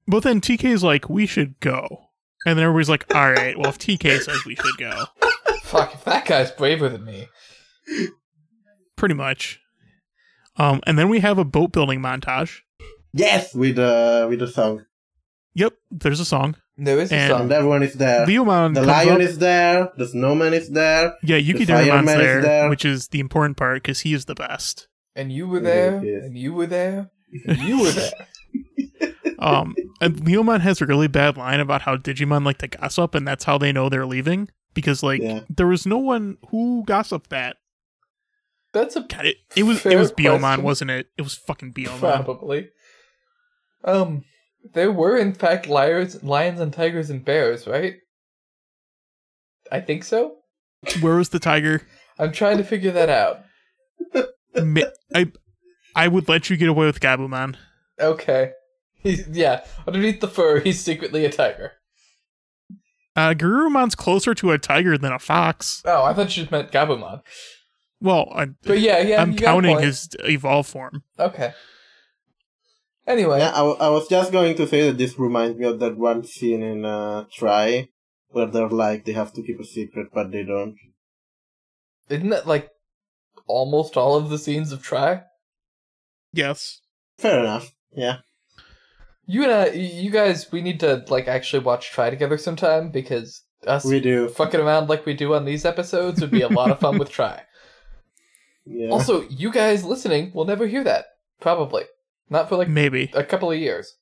But 0.07 0.23
then 0.23 0.41
TK's 0.41 0.83
like, 0.83 1.09
we 1.09 1.25
should 1.25 1.59
go. 1.59 2.07
And 2.45 2.57
then 2.57 2.65
everybody's 2.65 2.89
like, 2.89 3.13
all 3.13 3.31
right, 3.31 3.57
well, 3.57 3.69
if 3.69 3.77
TK 3.77 4.19
says 4.21 4.45
we 4.45 4.55
should 4.55 4.77
go, 4.77 5.05
Fuck, 5.63 5.93
if 5.93 6.03
that 6.05 6.25
guy's 6.25 6.51
braver 6.51 6.89
than 6.89 7.05
me. 7.05 7.27
pretty 8.95 9.15
much. 9.15 9.59
Um, 10.57 10.81
and 10.85 10.97
then 10.97 11.07
we 11.09 11.19
have 11.19 11.37
a 11.37 11.45
boat 11.45 11.71
building 11.71 12.01
montage. 12.01 12.59
Yes, 13.13 13.53
with 13.53 13.77
uh, 13.77 14.25
with 14.29 14.39
the 14.39 14.47
song, 14.47 14.85
Yep, 15.53 15.73
there's 15.91 16.19
a 16.19 16.25
song. 16.25 16.55
There 16.77 16.99
is 16.99 17.11
a 17.11 17.27
song. 17.27 17.41
and 17.41 17.51
everyone 17.51 17.83
is 17.83 17.93
there. 17.93 18.25
Leomon 18.25 18.73
The 18.73 18.81
lion 18.83 19.15
up. 19.15 19.19
is 19.19 19.37
there. 19.37 19.91
The 19.97 20.07
snowman 20.07 20.53
is 20.53 20.69
there. 20.69 21.13
yeah, 21.21 21.37
Yukidarumon's 21.37 21.67
fireman 21.89 22.17
there, 22.17 22.41
there. 22.41 22.69
which 22.69 22.85
is 22.85 23.09
the 23.09 23.19
important 23.19 23.57
part 23.57 23.83
because 23.83 23.99
he 24.01 24.13
is 24.13 24.25
the 24.25 24.35
best. 24.35 24.87
And 25.15 25.31
you 25.31 25.47
were 25.47 25.59
there, 25.59 26.03
yes. 26.03 26.23
and 26.23 26.37
you 26.37 26.53
were 26.53 26.65
there, 26.67 26.99
and 26.99 27.09
you 27.31 27.81
were 27.81 27.91
there. 27.91 28.11
Um, 29.39 29.75
and 29.99 30.17
Leomon 30.17 30.59
has 30.59 30.81
a 30.81 30.85
really 30.85 31.07
bad 31.07 31.35
line 31.35 31.59
about 31.59 31.81
how 31.81 31.97
Digimon 31.97 32.45
like 32.45 32.59
to 32.59 32.67
gossip, 32.67 33.15
and 33.15 33.27
that's 33.27 33.43
how 33.43 33.57
they 33.57 33.71
know 33.71 33.89
they're 33.89 34.05
leaving. 34.05 34.49
Because 34.75 35.01
like 35.01 35.19
Yeah. 35.19 35.39
there 35.49 35.65
was 35.65 35.87
no 35.87 35.97
one 35.97 36.37
who 36.49 36.83
gossiped 36.85 37.31
that. 37.31 37.57
That's 38.71 38.95
a 38.95 39.01
God, 39.01 39.25
it, 39.25 39.37
it 39.55 39.63
was 39.63 39.81
Fair 39.81 39.93
it 39.93 39.95
was 39.97 40.11
Biyomon, 40.11 40.39
question. 40.41 40.63
wasn't 40.63 40.91
it? 40.91 41.07
It 41.17 41.23
was 41.23 41.33
fucking 41.35 41.73
Biyomon. 41.73 41.99
probably. 41.99 42.69
Um, 43.83 44.25
there 44.75 44.91
were 44.91 45.17
in 45.17 45.33
fact 45.33 45.65
liars, 45.65 46.21
lions 46.23 46.59
and 46.59 46.71
tigers 46.71 47.09
and 47.09 47.25
bears, 47.25 47.65
right? 47.65 47.95
I 49.71 49.79
think 49.79 50.03
so. 50.03 50.35
Where 51.01 51.15
was 51.15 51.29
the 51.29 51.39
tiger? 51.39 51.81
I'm 52.19 52.31
trying 52.31 52.57
to 52.57 52.63
figure 52.63 52.91
that 52.91 53.09
out. 53.09 53.39
I 55.15 55.31
I 55.95 56.07
would 56.07 56.27
let 56.29 56.49
you 56.49 56.57
get 56.57 56.69
away 56.69 56.85
with 56.85 56.99
Gabumon. 56.99 57.55
Okay. 57.99 58.51
He's 58.93 59.27
yeah. 59.27 59.65
Underneath 59.87 60.19
the 60.21 60.27
fur, 60.27 60.59
he's 60.59 60.79
secretly 60.79 61.25
a 61.25 61.31
tiger. 61.31 61.71
Uh, 63.15 63.33
Garurumon's 63.33 63.95
closer 63.95 64.33
to 64.35 64.51
a 64.51 64.57
tiger 64.59 64.95
than 64.97 65.11
a 65.11 65.17
fox. 65.19 65.81
Oh, 65.85 66.03
I 66.03 66.13
thought 66.13 66.35
you 66.37 66.43
just 66.43 66.51
meant 66.51 66.71
Gabumon. 66.71 67.21
Well, 67.99 68.31
I, 68.33 68.45
But 68.63 68.79
yeah, 68.79 68.99
yeah. 68.99 69.21
I'm 69.21 69.31
you 69.31 69.39
got 69.39 69.43
a 69.43 69.47
counting 69.47 69.79
his 69.79 70.09
evolved 70.19 70.69
form. 70.69 71.03
Okay. 71.19 71.53
Anyway, 73.07 73.39
Yeah, 73.39 73.51
I, 73.51 73.57
w- 73.57 73.77
I 73.79 73.89
was 73.89 74.07
just 74.07 74.31
going 74.31 74.55
to 74.55 74.67
say 74.67 74.87
that 74.87 74.97
this 74.97 75.17
reminds 75.17 75.57
me 75.57 75.65
of 75.65 75.79
that 75.79 75.97
one 75.97 76.23
scene 76.23 76.61
in 76.61 76.85
uh, 76.85 77.25
Tri, 77.33 77.89
where 78.29 78.45
they're 78.45 78.69
like 78.69 79.05
they 79.05 79.11
have 79.13 79.33
to 79.33 79.41
keep 79.41 79.59
a 79.59 79.65
secret, 79.65 80.07
but 80.13 80.31
they 80.31 80.43
don't. 80.43 80.75
isn't 82.09 82.29
that 82.29 82.47
like 82.47 82.69
almost 83.47 83.97
all 83.97 84.15
of 84.15 84.29
the 84.29 84.37
scenes 84.37 84.71
of 84.71 84.83
Tri? 84.83 85.23
Yes. 86.33 86.81
Fair 87.17 87.39
enough. 87.39 87.73
Yeah. 87.93 88.17
You 89.25 89.43
uh, 89.43 89.45
and 89.45 89.53
I, 89.53 89.67
you 89.73 90.11
guys, 90.11 90.51
we 90.51 90.61
need 90.61 90.79
to 90.81 91.05
like 91.07 91.27
actually 91.27 91.63
watch 91.63 91.91
Tri 91.91 92.09
together 92.09 92.37
sometime 92.37 92.89
because 92.91 93.43
us 93.67 93.85
We 93.85 93.99
do. 93.99 94.27
fucking 94.29 94.59
around 94.59 94.89
like 94.89 95.05
we 95.05 95.13
do 95.13 95.33
on 95.35 95.45
these 95.45 95.65
episodes 95.65 96.19
would 96.21 96.31
be 96.31 96.41
a 96.41 96.47
lot 96.49 96.71
of 96.71 96.79
fun 96.79 96.97
with 96.97 97.09
Tri. 97.11 97.43
Yeah. 98.63 98.89
Also, 98.89 99.21
you 99.27 99.51
guys 99.51 99.83
listening 99.83 100.31
will 100.35 100.45
never 100.45 100.67
hear 100.67 100.83
that. 100.83 101.05
Probably. 101.39 101.83
Not 102.29 102.47
for 102.47 102.57
like 102.57 102.69
Maybe. 102.69 103.09
a 103.15 103.23
couple 103.23 103.51
of 103.51 103.57
years. 103.57 103.95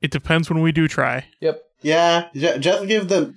It 0.00 0.12
depends 0.12 0.48
when 0.48 0.62
we 0.62 0.70
do 0.70 0.86
try. 0.86 1.26
Yep. 1.40 1.60
Yeah, 1.82 2.28
ju- 2.34 2.58
just 2.60 2.86
give 2.86 3.08
them. 3.08 3.34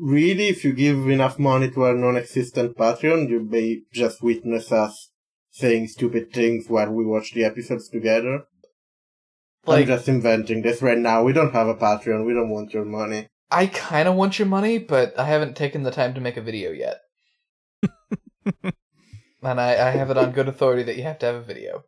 Really, 0.00 0.48
if 0.48 0.64
you 0.64 0.72
give 0.72 1.08
enough 1.08 1.38
money 1.38 1.70
to 1.70 1.84
our 1.84 1.94
non-existent 1.94 2.76
Patreon, 2.76 3.30
you 3.30 3.40
may 3.40 3.82
just 3.92 4.22
witness 4.24 4.72
us 4.72 5.10
saying 5.56 5.88
stupid 5.88 6.32
things 6.32 6.68
while 6.68 6.90
we 6.90 7.02
watch 7.04 7.32
the 7.32 7.42
episodes 7.42 7.88
together. 7.88 8.44
I'm 9.66 9.86
just 9.86 10.06
inventing 10.06 10.60
this 10.62 10.82
right 10.82 10.98
now. 10.98 11.24
We 11.24 11.32
don't 11.32 11.52
have 11.54 11.66
a 11.66 11.74
Patreon. 11.74 12.26
We 12.26 12.34
don't 12.34 12.50
want 12.50 12.74
your 12.74 12.84
money. 12.84 13.28
I 13.50 13.66
kind 13.66 14.06
of 14.06 14.14
want 14.14 14.38
your 14.38 14.48
money, 14.48 14.78
but 14.78 15.18
I 15.18 15.24
haven't 15.24 15.56
taken 15.56 15.82
the 15.82 15.90
time 15.90 16.12
to 16.14 16.20
make 16.20 16.36
a 16.36 16.42
video 16.42 16.72
yet. 16.72 16.98
and 19.42 19.60
I, 19.60 19.70
I 19.88 19.90
have 19.90 20.10
it 20.10 20.18
on 20.18 20.32
good 20.32 20.46
authority 20.46 20.82
that 20.82 20.96
you 20.96 21.04
have 21.04 21.18
to 21.20 21.26
have 21.26 21.36
a 21.36 21.42
video. 21.42 21.84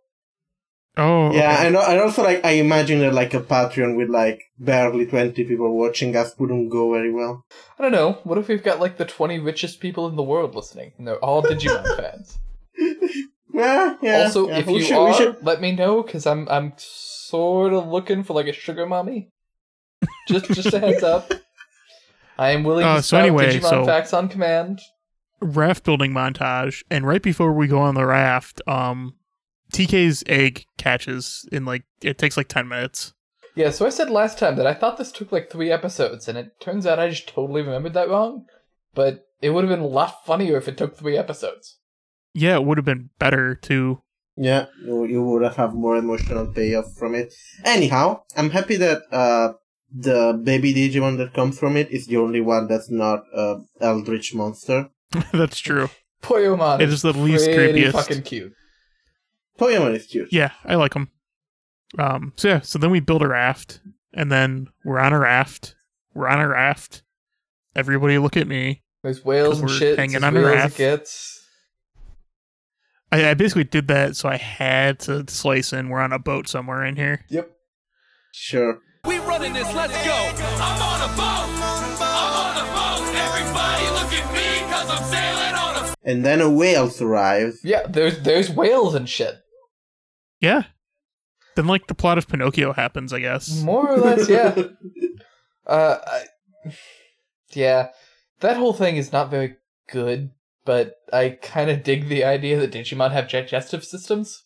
Oh, 0.96 1.30
Yeah, 1.32 1.52
okay. 1.54 1.66
and, 1.66 1.76
and 1.76 2.00
also 2.00 2.24
like 2.24 2.44
I 2.44 2.52
imagine 2.52 3.00
that 3.00 3.12
like 3.14 3.34
a 3.34 3.40
Patreon 3.40 3.96
with 3.96 4.08
like 4.08 4.40
barely 4.58 5.06
twenty 5.06 5.44
people 5.44 5.76
watching 5.76 6.16
us 6.16 6.34
wouldn't 6.38 6.70
go 6.70 6.92
very 6.92 7.12
well. 7.12 7.44
I 7.78 7.82
don't 7.82 7.92
know. 7.92 8.18
What 8.24 8.38
if 8.38 8.48
we've 8.48 8.64
got 8.64 8.80
like 8.80 8.96
the 8.96 9.04
20 9.04 9.38
richest 9.38 9.78
people 9.78 10.08
in 10.08 10.16
the 10.16 10.22
world 10.24 10.54
listening? 10.56 10.92
And 10.98 11.06
they're 11.06 11.24
all 11.24 11.42
Digimon 11.42 11.96
fans. 12.00 12.38
Yeah, 13.58 13.96
yeah. 14.02 14.22
also, 14.24 14.48
yeah. 14.48 14.58
if 14.58 14.66
We 14.66 14.74
you 14.74 14.82
should- 14.82 14.96
are, 14.98 15.14
should- 15.14 15.42
let 15.44 15.60
me 15.60 15.72
know 15.72 16.02
because 16.02 16.26
I'm 16.26 16.48
I'm 16.48 16.72
sort 16.76 17.72
of 17.72 17.88
looking 17.88 18.22
for 18.22 18.34
like 18.34 18.46
a 18.46 18.52
sugar 18.52 18.86
mommy. 18.86 19.30
Just 20.28 20.46
just 20.46 20.72
a 20.72 20.78
heads 20.80 21.02
up. 21.02 21.30
I 22.38 22.50
am 22.52 22.62
willing 22.62 22.84
Uh, 22.86 22.96
to 22.96 23.02
so 23.02 23.16
spout 23.16 23.20
anyway, 23.22 23.58
Digimon 23.58 23.68
so- 23.70 23.84
facts 23.84 24.12
on 24.14 24.28
command. 24.28 24.80
raft 25.40 25.84
building 25.84 26.12
montage, 26.12 26.82
and 26.90 27.06
right 27.06 27.22
before 27.22 27.52
we 27.52 27.66
go 27.66 27.78
on 27.78 27.94
the 27.94 28.06
raft, 28.06 28.60
um, 28.68 29.14
TK's 29.72 30.22
egg 30.26 30.64
catches 30.76 31.48
in 31.52 31.64
like 31.64 31.84
it 32.02 32.16
takes 32.18 32.36
like 32.36 32.48
ten 32.48 32.68
minutes. 32.68 33.12
Yeah, 33.54 33.70
so 33.70 33.86
I 33.86 33.88
said 33.88 34.08
last 34.08 34.38
time 34.38 34.54
that 34.56 34.66
I 34.68 34.74
thought 34.74 34.98
this 34.98 35.10
took 35.10 35.32
like 35.32 35.50
three 35.50 35.70
episodes, 35.72 36.28
and 36.28 36.38
it 36.38 36.60
turns 36.60 36.86
out 36.86 37.00
I 37.00 37.08
just 37.10 37.26
totally 37.28 37.62
remembered 37.62 37.94
that 37.94 38.08
wrong. 38.08 38.44
But 38.94 39.26
it 39.42 39.50
would 39.50 39.64
have 39.64 39.70
been 39.70 39.84
a 39.84 39.86
lot 39.86 40.24
funnier 40.24 40.56
if 40.56 40.68
it 40.68 40.76
took 40.76 40.96
three 40.96 41.16
episodes. 41.16 41.77
Yeah, 42.38 42.54
it 42.56 42.64
would 42.64 42.78
have 42.78 42.84
been 42.84 43.10
better 43.18 43.54
to. 43.68 44.02
Yeah, 44.36 44.66
you, 44.84 45.04
you 45.04 45.22
would 45.24 45.42
have 45.42 45.56
had 45.56 45.72
more 45.74 45.96
emotional 45.96 46.46
payoff 46.46 46.94
from 46.96 47.14
it. 47.14 47.34
Anyhow, 47.64 48.22
I'm 48.36 48.50
happy 48.50 48.76
that 48.76 49.02
uh 49.10 49.54
the 49.90 50.38
baby 50.44 50.72
Digimon 50.74 51.16
that 51.18 51.32
comes 51.34 51.58
from 51.58 51.76
it 51.76 51.90
is 51.90 52.06
the 52.06 52.18
only 52.18 52.40
one 52.40 52.68
that's 52.68 52.90
not 52.90 53.20
a 53.34 53.56
eldritch 53.80 54.34
monster. 54.34 54.90
That's 55.32 55.58
true. 55.58 55.88
Poyomon 56.22 56.80
It 56.80 56.90
is 56.90 57.00
the 57.00 57.14
least 57.14 57.46
pretty 57.46 57.82
creepiest. 57.82 57.92
fucking 57.92 58.22
cute. 58.22 58.52
Poyomon 59.58 59.94
is 59.96 60.06
cute. 60.06 60.28
Yeah, 60.30 60.50
I 60.64 60.74
like 60.74 60.92
him. 60.94 61.08
Um, 61.98 62.32
so 62.36 62.48
yeah, 62.48 62.60
so 62.60 62.78
then 62.78 62.90
we 62.90 63.00
build 63.00 63.22
a 63.22 63.28
raft, 63.28 63.80
and 64.12 64.30
then 64.30 64.68
we're 64.84 64.98
on 65.00 65.14
a 65.14 65.18
raft. 65.18 65.74
We're 66.14 66.28
on 66.28 66.38
a 66.40 66.48
raft. 66.48 67.02
Everybody 67.74 68.18
look 68.18 68.36
at 68.36 68.46
me. 68.46 68.82
There's 69.02 69.24
whales 69.24 69.60
and 69.60 69.68
we're 69.68 69.74
shit. 69.78 69.98
Hanging 69.98 70.16
as 70.16 70.22
on 70.22 70.36
a 70.36 70.40
real 70.40 70.48
as 70.48 70.54
it 70.54 70.58
raft. 70.58 70.76
gets. 70.76 71.37
I, 73.10 73.30
I 73.30 73.34
basically 73.34 73.64
did 73.64 73.88
that, 73.88 74.16
so 74.16 74.28
I 74.28 74.36
had 74.36 74.98
to 75.00 75.24
slice 75.28 75.72
in. 75.72 75.88
We're 75.88 76.00
on 76.00 76.12
a 76.12 76.18
boat 76.18 76.48
somewhere 76.48 76.84
in 76.84 76.96
here. 76.96 77.24
Yep. 77.28 77.50
Sure. 78.32 78.80
We 79.04 79.18
running 79.20 79.52
this, 79.52 79.72
let's 79.74 79.92
go. 80.04 80.14
I'm 80.14 80.82
on 80.82 81.00
a 81.00 81.16
boat. 81.16 81.48
I'm 82.00 82.34
on 82.36 82.56
a 82.56 82.66
boat. 82.74 83.14
Everybody 83.14 83.84
look 83.90 84.12
at 84.12 84.32
me, 84.34 84.70
cause 84.70 84.90
I'm 84.90 85.04
sailing 85.04 85.54
on 85.54 85.88
a 85.88 85.94
And 86.04 86.24
then 86.24 86.40
a 86.40 86.50
whale 86.50 86.90
arrives. 87.00 87.60
Yeah, 87.64 87.86
there's 87.86 88.20
there's 88.20 88.50
whales 88.50 88.94
and 88.94 89.08
shit. 89.08 89.36
Yeah. 90.40 90.64
Then 91.56 91.66
like 91.66 91.86
the 91.86 91.94
plot 91.94 92.18
of 92.18 92.28
Pinocchio 92.28 92.72
happens, 92.74 93.12
I 93.12 93.20
guess. 93.20 93.62
More 93.62 93.90
or 93.90 93.98
less, 93.98 94.28
yeah. 94.28 94.54
Uh, 95.66 95.98
I, 96.06 96.72
yeah, 97.50 97.88
that 98.40 98.56
whole 98.56 98.72
thing 98.72 98.96
is 98.96 99.12
not 99.12 99.30
very 99.30 99.56
good, 99.90 100.30
but 100.68 100.96
I 101.14 101.30
kind 101.30 101.70
of 101.70 101.82
dig 101.82 102.08
the 102.08 102.24
idea 102.24 102.60
that 102.60 102.72
Digimon 102.72 103.10
have 103.12 103.30
digestive 103.30 103.82
systems. 103.84 104.44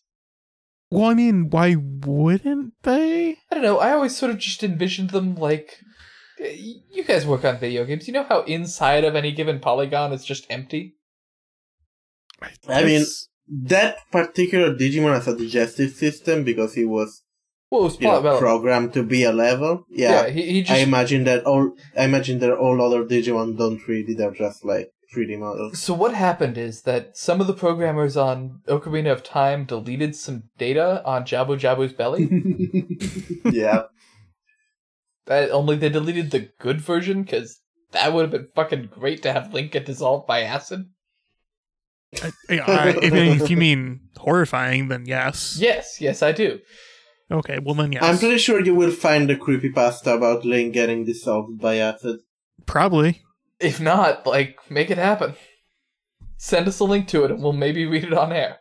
Well, 0.88 1.10
I 1.10 1.14
mean, 1.14 1.50
why 1.50 1.74
wouldn't 1.74 2.74
they? 2.84 3.38
I 3.50 3.54
don't 3.54 3.64
know. 3.64 3.80
I 3.80 3.90
always 3.90 4.16
sort 4.16 4.30
of 4.30 4.38
just 4.38 4.62
envisioned 4.62 5.10
them 5.10 5.34
like. 5.34 5.80
You 6.38 7.02
guys 7.02 7.26
work 7.26 7.44
on 7.44 7.58
video 7.58 7.84
games. 7.84 8.06
You 8.06 8.14
know 8.14 8.22
how 8.22 8.42
inside 8.42 9.02
of 9.02 9.16
any 9.16 9.32
given 9.32 9.58
polygon 9.58 10.12
is 10.12 10.24
just 10.24 10.46
empty? 10.48 10.94
I 12.68 12.84
mean- 12.84 13.04
That 13.48 13.96
particular 14.12 14.72
Digimon 14.74 15.14
has 15.14 15.26
a 15.26 15.36
digestive 15.36 15.90
system 16.04 16.44
because 16.44 16.74
he 16.74 16.84
was 16.84 17.22
Well, 17.70 17.80
it 17.80 17.84
was 17.84 18.00
you 18.00 18.06
know, 18.06 18.20
plot 18.20 18.38
programmed 18.38 18.92
to 18.94 19.02
be 19.02 19.24
a 19.24 19.32
level. 19.32 19.84
Yeah, 19.90 20.12
Yeah, 20.12 20.30
he, 20.30 20.62
he 20.62 20.72
I 20.72 20.78
imagine 20.78 21.24
that 21.24 21.44
all. 21.44 21.72
I 21.98 22.04
imagine 22.04 22.38
that 22.38 22.52
all 22.64 22.80
other 22.80 23.04
Digimon 23.04 23.58
don't 23.58 23.80
3D. 23.80 24.16
They're 24.16 24.38
just 24.46 24.64
like 24.64 24.88
3D 25.14 25.38
models. 25.38 25.78
so 25.78 25.95
what 25.95 26.14
happened 26.14 26.57
is 26.57 26.83
that 26.83 27.16
some 27.16 27.40
of 27.40 27.47
the 27.47 27.52
programmers 27.52 28.16
on 28.16 28.61
Ocarina 28.66 29.12
of 29.12 29.23
Time 29.23 29.64
deleted 29.64 30.16
some 30.16 30.45
data 30.59 31.02
on 31.04 31.25
Jabu 31.25 31.59
Jabu's 31.59 31.92
belly. 31.92 32.28
yeah. 33.52 33.83
that 35.26 35.50
only 35.50 35.76
they 35.76 35.88
deleted 35.88 36.31
the 36.31 36.50
good 36.59 36.81
version 36.81 37.23
because 37.23 37.61
that 37.92 38.12
would 38.12 38.23
have 38.23 38.31
been 38.31 38.49
fucking 38.54 38.88
great 38.92 39.23
to 39.23 39.33
have 39.33 39.52
Link 39.52 39.73
get 39.73 39.87
dissolved 39.87 40.26
by 40.26 40.42
acid. 40.42 40.87
Uh, 42.23 42.31
I, 42.50 42.59
I, 42.59 42.88
if, 42.88 43.42
if 43.42 43.50
you 43.50 43.57
mean 43.57 44.00
horrifying, 44.16 44.88
then 44.88 45.07
yes. 45.07 45.57
Yes, 45.59 46.00
yes, 46.00 46.23
I 46.23 46.33
do. 46.33 46.61
Okay, 47.31 47.59
well 47.62 47.75
then 47.75 47.92
yes. 47.92 48.02
I'm 48.02 48.19
pretty 48.19 48.38
sure 48.38 48.61
you 48.61 48.75
will 48.75 48.90
find 48.90 49.31
a 49.31 49.37
creepypasta 49.37 50.14
about 50.14 50.45
Link 50.45 50.75
getting 50.75 51.04
dissolved 51.04 51.59
by 51.59 51.76
acid. 51.76 52.21
Probably. 52.66 53.23
If 53.62 53.81
not, 53.81 54.26
like, 54.26 54.59
make 54.71 54.90
it 54.90 54.99
happen. 54.99 55.35
Send 56.37 56.66
us 56.66 56.81
a 56.81 56.85
link 56.85 57.07
to 57.09 57.25
it 57.25 57.31
and 57.31 57.42
we'll 57.42 57.52
maybe 57.52 57.87
read 57.87 58.04
it 58.04 58.12
on 58.12 58.33
air. 58.33 58.59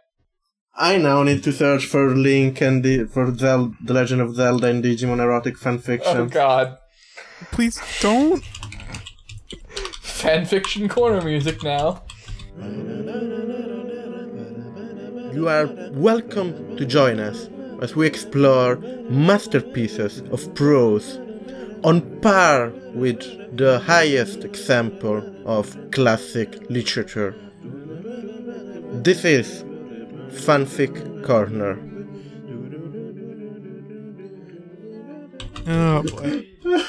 I 0.76 0.98
now 0.98 1.24
need 1.24 1.44
to 1.44 1.52
search 1.52 1.86
for 1.86 2.16
Link 2.16 2.62
and 2.62 2.84
the, 2.84 3.06
for 3.06 3.36
Zel- 3.36 3.74
The 3.84 3.94
Legend 3.94 4.22
of 4.22 4.36
Zelda 4.36 4.68
and 4.68 4.84
Digimon 4.84 5.20
erotic 5.20 5.56
Oh 5.56 5.66
fanfiction. 5.66 6.30
god. 6.32 6.78
Please 7.52 7.82
don't. 8.00 8.44
Fanfiction 10.04 10.90
corner 10.90 11.22
music 11.22 11.64
now. 11.64 12.04
You 15.34 15.48
are 15.50 15.68
welcome 15.94 16.78
to 16.78 16.86
join 16.86 17.20
us 17.20 17.50
as 17.82 17.96
we 17.96 18.06
explore 18.06 18.76
masterpieces 19.10 20.22
of 20.32 20.54
prose 20.54 21.20
on 21.84 22.02
par 22.22 22.72
with 22.94 23.22
the 23.58 23.80
highest 23.80 24.44
example 24.44 25.24
of 25.46 25.76
classic 25.92 26.70
literature. 26.70 27.36
This 29.04 29.26
is 29.26 29.64
Fanfic 30.30 31.24
Corner. 31.26 31.80
Oh 35.68 36.04
boy. 36.04 36.48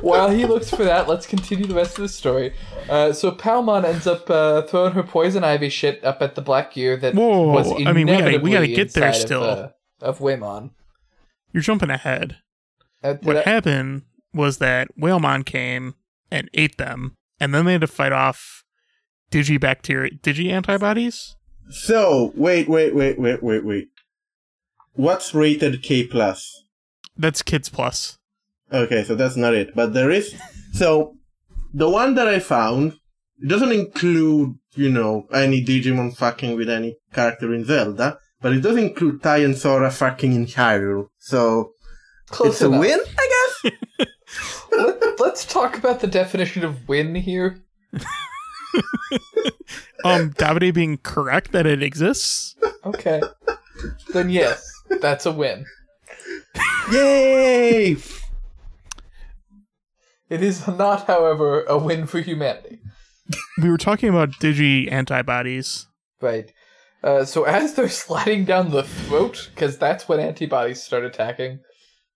While 0.00 0.30
he 0.30 0.46
looks 0.46 0.70
for 0.70 0.84
that, 0.84 1.08
let's 1.08 1.26
continue 1.26 1.66
the 1.66 1.74
rest 1.74 1.98
of 1.98 2.02
the 2.02 2.08
story. 2.08 2.54
Uh, 2.88 3.12
so 3.12 3.30
Palmon 3.32 3.84
ends 3.84 4.06
up 4.06 4.28
uh, 4.30 4.62
throwing 4.62 4.92
her 4.92 5.02
poison 5.02 5.44
ivy 5.44 5.68
shit 5.68 6.02
up 6.04 6.22
at 6.22 6.34
the 6.34 6.40
black 6.40 6.72
gear 6.72 6.96
that 6.96 7.14
Whoa, 7.14 7.48
was 7.52 7.70
I 7.72 7.92
mean, 7.92 8.06
we 8.06 8.12
gotta- 8.12 8.38
we 8.38 8.50
gotta 8.50 8.64
inevitably 8.64 8.74
get 8.74 8.92
there 8.94 9.08
inside 9.08 9.20
still. 9.20 9.42
Of, 9.44 9.58
uh, 9.58 9.68
of 10.00 10.18
Whamon. 10.18 10.70
You're 11.52 11.62
jumping 11.62 11.90
ahead. 11.90 12.36
Uh, 13.02 13.14
What 13.22 13.36
I- 13.38 13.42
happened 13.42 14.02
was 14.32 14.58
that 14.58 14.88
Whalemon 14.98 15.44
came 15.46 15.94
and 16.30 16.50
ate 16.54 16.78
them, 16.78 17.14
and 17.40 17.54
then 17.54 17.64
they 17.64 17.72
had 17.72 17.80
to 17.82 17.86
fight 17.86 18.12
off 18.12 18.64
digibacteria, 19.30 20.20
digi 20.20 20.50
antibodies. 20.50 21.36
So, 21.70 22.32
wait, 22.34 22.68
wait, 22.68 22.94
wait, 22.94 23.18
wait, 23.18 23.42
wait, 23.42 23.64
wait. 23.64 23.88
What's 24.94 25.34
rated 25.34 25.82
K 25.82 26.04
plus? 26.06 26.64
That's 27.16 27.42
Kids 27.42 27.68
Plus. 27.68 28.16
Okay, 28.72 29.02
so 29.04 29.14
that's 29.14 29.36
not 29.36 29.54
it. 29.54 29.74
But 29.74 29.92
there 29.92 30.10
is. 30.10 30.34
So, 30.72 31.14
the 31.74 31.88
one 31.88 32.14
that 32.14 32.28
I 32.28 32.38
found 32.38 32.94
it 33.42 33.48
doesn't 33.48 33.72
include, 33.72 34.54
you 34.74 34.88
know, 34.90 35.26
any 35.32 35.64
Digimon 35.64 36.16
fucking 36.16 36.56
with 36.56 36.68
any 36.68 36.96
character 37.12 37.52
in 37.54 37.64
Zelda, 37.64 38.18
but 38.40 38.52
it 38.52 38.60
does 38.60 38.76
include 38.76 39.22
Tai 39.22 39.38
and 39.38 39.56
Sora 39.56 39.90
fucking 39.90 40.32
in 40.32 40.46
Hyrule. 40.46 41.06
So, 41.18 41.72
Close 42.30 42.54
it's 42.54 42.62
a 42.62 42.70
win, 42.70 43.00
I 43.18 43.52
guess? 43.62 44.08
Let, 44.72 45.20
let's 45.20 45.44
talk 45.44 45.78
about 45.78 46.00
the 46.00 46.06
definition 46.06 46.64
of 46.64 46.88
win 46.88 47.14
here. 47.14 47.62
Um, 50.04 50.30
Davide 50.34 50.72
being 50.72 50.98
correct 50.98 51.52
that 51.52 51.66
it 51.66 51.82
exists. 51.82 52.54
Okay. 52.84 53.20
then 54.12 54.30
yes, 54.30 54.70
that's 55.00 55.26
a 55.26 55.32
win. 55.32 55.66
Yay! 56.92 57.96
It 60.30 60.42
is 60.42 60.66
not, 60.68 61.06
however, 61.06 61.64
a 61.64 61.78
win 61.78 62.06
for 62.06 62.20
humanity. 62.20 62.80
We 63.60 63.70
were 63.70 63.78
talking 63.78 64.08
about 64.08 64.30
digi 64.32 64.90
antibodies. 64.90 65.86
Right. 66.20 66.52
Uh, 67.02 67.24
so 67.24 67.44
as 67.44 67.74
they're 67.74 67.88
sliding 67.88 68.44
down 68.44 68.70
the 68.70 68.82
throat, 68.82 69.50
because 69.54 69.78
that's 69.78 70.08
when 70.08 70.20
antibodies 70.20 70.82
start 70.82 71.04
attacking. 71.04 71.60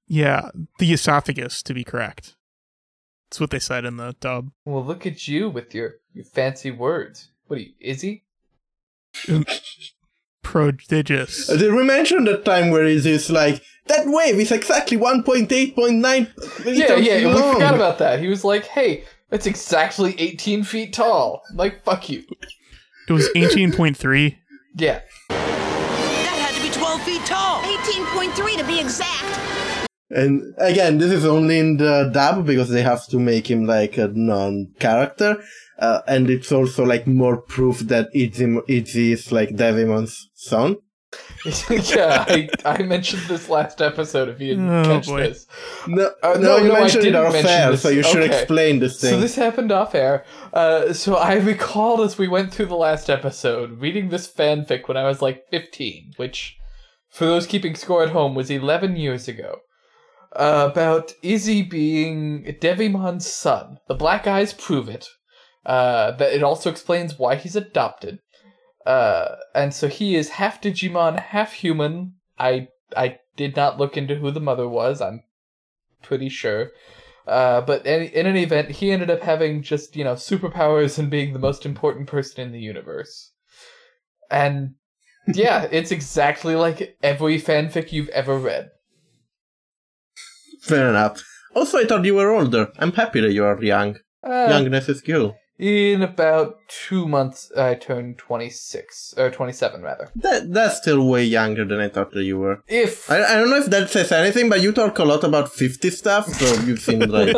Yeah, 0.06 0.50
the 0.78 0.92
esophagus, 0.92 1.62
to 1.62 1.74
be 1.74 1.84
correct. 1.84 2.34
That's 3.30 3.40
what 3.40 3.50
they 3.50 3.58
said 3.58 3.84
in 3.84 3.96
the 3.96 4.14
dub. 4.20 4.50
Well, 4.64 4.84
look 4.84 5.06
at 5.06 5.26
you 5.26 5.48
with 5.48 5.74
your, 5.74 5.94
your 6.12 6.24
fancy 6.24 6.70
words. 6.70 7.30
What 7.46 7.58
are 7.58 7.62
you, 7.62 7.72
Izzy? 7.80 8.24
Prodigious. 10.42 11.48
Uh, 11.48 11.56
Did 11.56 11.72
we 11.72 11.82
mention 11.84 12.24
the 12.24 12.38
time 12.38 12.70
where 12.70 12.84
it 12.84 13.06
is 13.06 13.30
like, 13.30 13.62
that 13.86 14.06
wave 14.06 14.36
is 14.36 14.52
exactly 14.52 14.96
1.8.9 14.98 15.98
meters 15.98 16.78
Yeah, 16.78 16.96
yeah, 16.96 17.26
we 17.34 17.54
forgot 17.54 17.74
about 17.74 17.98
that. 17.98 18.20
He 18.20 18.28
was 18.28 18.44
like, 18.44 18.66
hey, 18.66 19.04
that's 19.30 19.46
exactly 19.46 20.14
18 20.18 20.62
feet 20.64 20.92
tall. 20.92 21.42
I'm 21.50 21.56
like, 21.56 21.82
fuck 21.84 22.10
you. 22.10 22.24
It 23.08 23.12
was 23.12 23.28
18.3. 23.34 24.36
Yeah. 24.76 25.00
That 25.30 25.38
had 25.38 26.54
to 26.54 26.62
be 26.62 26.70
12 26.70 27.02
feet 27.02 27.24
tall. 27.24 27.62
18.3 27.62 28.58
to 28.58 28.64
be 28.64 28.78
exact. 28.78 29.61
And 30.14 30.54
again, 30.58 30.98
this 30.98 31.10
is 31.10 31.24
only 31.24 31.58
in 31.58 31.76
the 31.78 32.10
dub 32.12 32.46
because 32.46 32.68
they 32.68 32.82
have 32.82 33.06
to 33.08 33.18
make 33.18 33.50
him 33.50 33.64
like 33.66 33.96
a 33.98 34.08
non-character. 34.08 35.42
Uh, 35.78 36.00
and 36.06 36.30
it's 36.30 36.52
also 36.52 36.84
like 36.84 37.06
more 37.06 37.38
proof 37.38 37.80
that 37.80 38.08
Izzy, 38.14 38.58
Izzy 38.68 39.12
is 39.12 39.32
like 39.32 39.50
Devimon's 39.56 40.30
son. 40.34 40.76
yeah, 41.68 42.24
I, 42.26 42.48
I 42.64 42.82
mentioned 42.82 43.22
this 43.28 43.48
last 43.48 43.82
episode 43.82 44.28
if 44.30 44.40
you 44.40 44.48
didn't 44.54 44.70
Oh, 44.70 44.84
catch 44.84 45.06
boy. 45.06 45.20
this. 45.24 45.46
No, 45.86 46.10
Uh, 46.22 46.34
no, 46.34 46.40
no, 46.40 46.56
you 46.58 46.68
no, 46.68 46.74
I 46.76 46.80
mentioned 46.80 47.02
it 47.04 47.10
didn't 47.12 47.26
off 47.26 47.34
air, 47.34 47.76
so 47.76 47.88
you 47.90 48.02
should 48.02 48.22
Okay. 48.22 48.34
explain 48.40 48.78
this 48.78 49.00
thing. 49.00 49.10
So 49.10 49.20
this 49.20 49.34
happened 49.34 49.72
off 49.72 49.94
air. 49.94 50.24
Uh, 50.54 50.92
so 50.94 51.16
I 51.16 51.34
recalled 51.34 52.00
as 52.00 52.16
we 52.16 52.28
went 52.28 52.52
through 52.54 52.66
the 52.66 52.76
last 52.76 53.10
episode 53.10 53.78
reading 53.80 54.08
this 54.08 54.30
fanfic 54.30 54.88
when 54.88 54.96
I 54.96 55.04
was 55.06 55.20
like 55.20 55.44
15, 55.50 56.12
which, 56.16 56.56
for 57.10 57.26
those 57.26 57.46
keeping 57.46 57.74
score 57.74 58.02
at 58.04 58.10
home, 58.10 58.34
was 58.34 58.50
11 58.50 58.96
years 58.96 59.28
ago. 59.28 59.58
Uh, 60.34 60.68
about 60.70 61.12
Izzy 61.22 61.60
being 61.60 62.56
Devimon's 62.58 63.30
son. 63.30 63.78
The 63.86 63.94
black 63.94 64.26
eyes 64.26 64.54
prove 64.54 64.88
it. 64.88 65.06
Uh, 65.66 66.12
that 66.12 66.32
it 66.32 66.42
also 66.42 66.70
explains 66.70 67.18
why 67.18 67.36
he's 67.36 67.54
adopted. 67.54 68.18
Uh, 68.86 69.36
and 69.54 69.72
so 69.72 69.88
he 69.88 70.16
is 70.16 70.30
half 70.30 70.60
Digimon, 70.60 71.20
half 71.20 71.52
human. 71.52 72.14
I 72.38 72.68
I 72.96 73.18
did 73.36 73.56
not 73.56 73.78
look 73.78 73.96
into 73.96 74.16
who 74.16 74.30
the 74.30 74.40
mother 74.40 74.68
was. 74.68 75.00
I'm 75.00 75.22
pretty 76.02 76.28
sure. 76.28 76.70
Uh, 77.26 77.60
but 77.60 77.86
in, 77.86 78.02
in 78.08 78.26
any 78.26 78.42
event, 78.42 78.70
he 78.70 78.90
ended 78.90 79.10
up 79.10 79.22
having 79.22 79.62
just 79.62 79.94
you 79.94 80.02
know 80.02 80.14
superpowers 80.14 80.98
and 80.98 81.10
being 81.10 81.32
the 81.32 81.38
most 81.38 81.64
important 81.64 82.08
person 82.08 82.40
in 82.40 82.52
the 82.52 82.58
universe. 82.58 83.32
And 84.30 84.74
yeah, 85.28 85.68
it's 85.70 85.92
exactly 85.92 86.56
like 86.56 86.96
every 87.02 87.40
fanfic 87.40 87.92
you've 87.92 88.08
ever 88.08 88.36
read. 88.36 88.70
Fair 90.62 90.88
enough. 90.88 91.22
Also, 91.54 91.78
I 91.78 91.84
thought 91.84 92.04
you 92.04 92.14
were 92.14 92.30
older. 92.30 92.68
I'm 92.78 92.92
happy 92.92 93.20
that 93.20 93.32
you 93.32 93.44
are 93.44 93.62
young. 93.62 93.96
Uh, 94.24 94.48
Youngness 94.48 94.88
is 94.88 95.02
cool. 95.02 95.36
In 95.58 96.02
about 96.02 96.56
two 96.68 97.06
months, 97.06 97.52
I 97.56 97.74
turned 97.74 98.18
twenty 98.18 98.48
six 98.50 99.14
or 99.16 99.30
twenty 99.30 99.52
seven 99.52 99.82
rather. 99.82 100.10
That 100.16 100.52
that's 100.52 100.78
still 100.78 101.06
way 101.06 101.24
younger 101.24 101.64
than 101.64 101.78
I 101.78 101.88
thought 101.88 102.10
that 102.12 102.24
you 102.24 102.38
were. 102.38 102.62
If 102.66 103.08
I, 103.10 103.22
I 103.22 103.34
don't 103.36 103.50
know 103.50 103.58
if 103.58 103.66
that 103.66 103.90
says 103.90 104.10
anything, 104.10 104.48
but 104.48 104.62
you 104.62 104.72
talk 104.72 104.98
a 104.98 105.04
lot 105.04 105.22
about 105.22 105.52
50 105.52 105.90
stuff, 105.90 106.26
so 106.28 106.62
you 106.62 106.76
seem 106.76 107.00
like. 107.16 107.36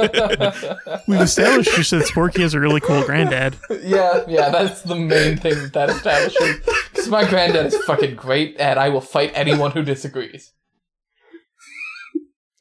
We've 1.09 1.21
established 1.21 1.75
just 1.75 1.91
that 1.91 2.07
Sporky 2.07 2.41
has 2.41 2.55
a 2.55 2.61
really 2.61 2.81
cool 2.81 3.03
granddad. 3.05 3.57
yeah, 3.83 4.25
yeah, 4.29 4.49
that's 4.49 4.83
the 4.83 4.95
main 4.95 5.37
thing 5.37 5.55
that, 5.55 5.73
that 5.75 5.91
establishes. 5.91 6.61
Because 6.93 7.09
my 7.09 7.29
granddad 7.29 7.67
is 7.67 7.77
fucking 7.85 8.15
great, 8.15 8.57
and 8.59 8.79
I 8.79 8.89
will 8.91 9.03
fight 9.03 9.33
anyone 9.35 9.73
who 9.73 9.83
disagrees. 9.83 10.53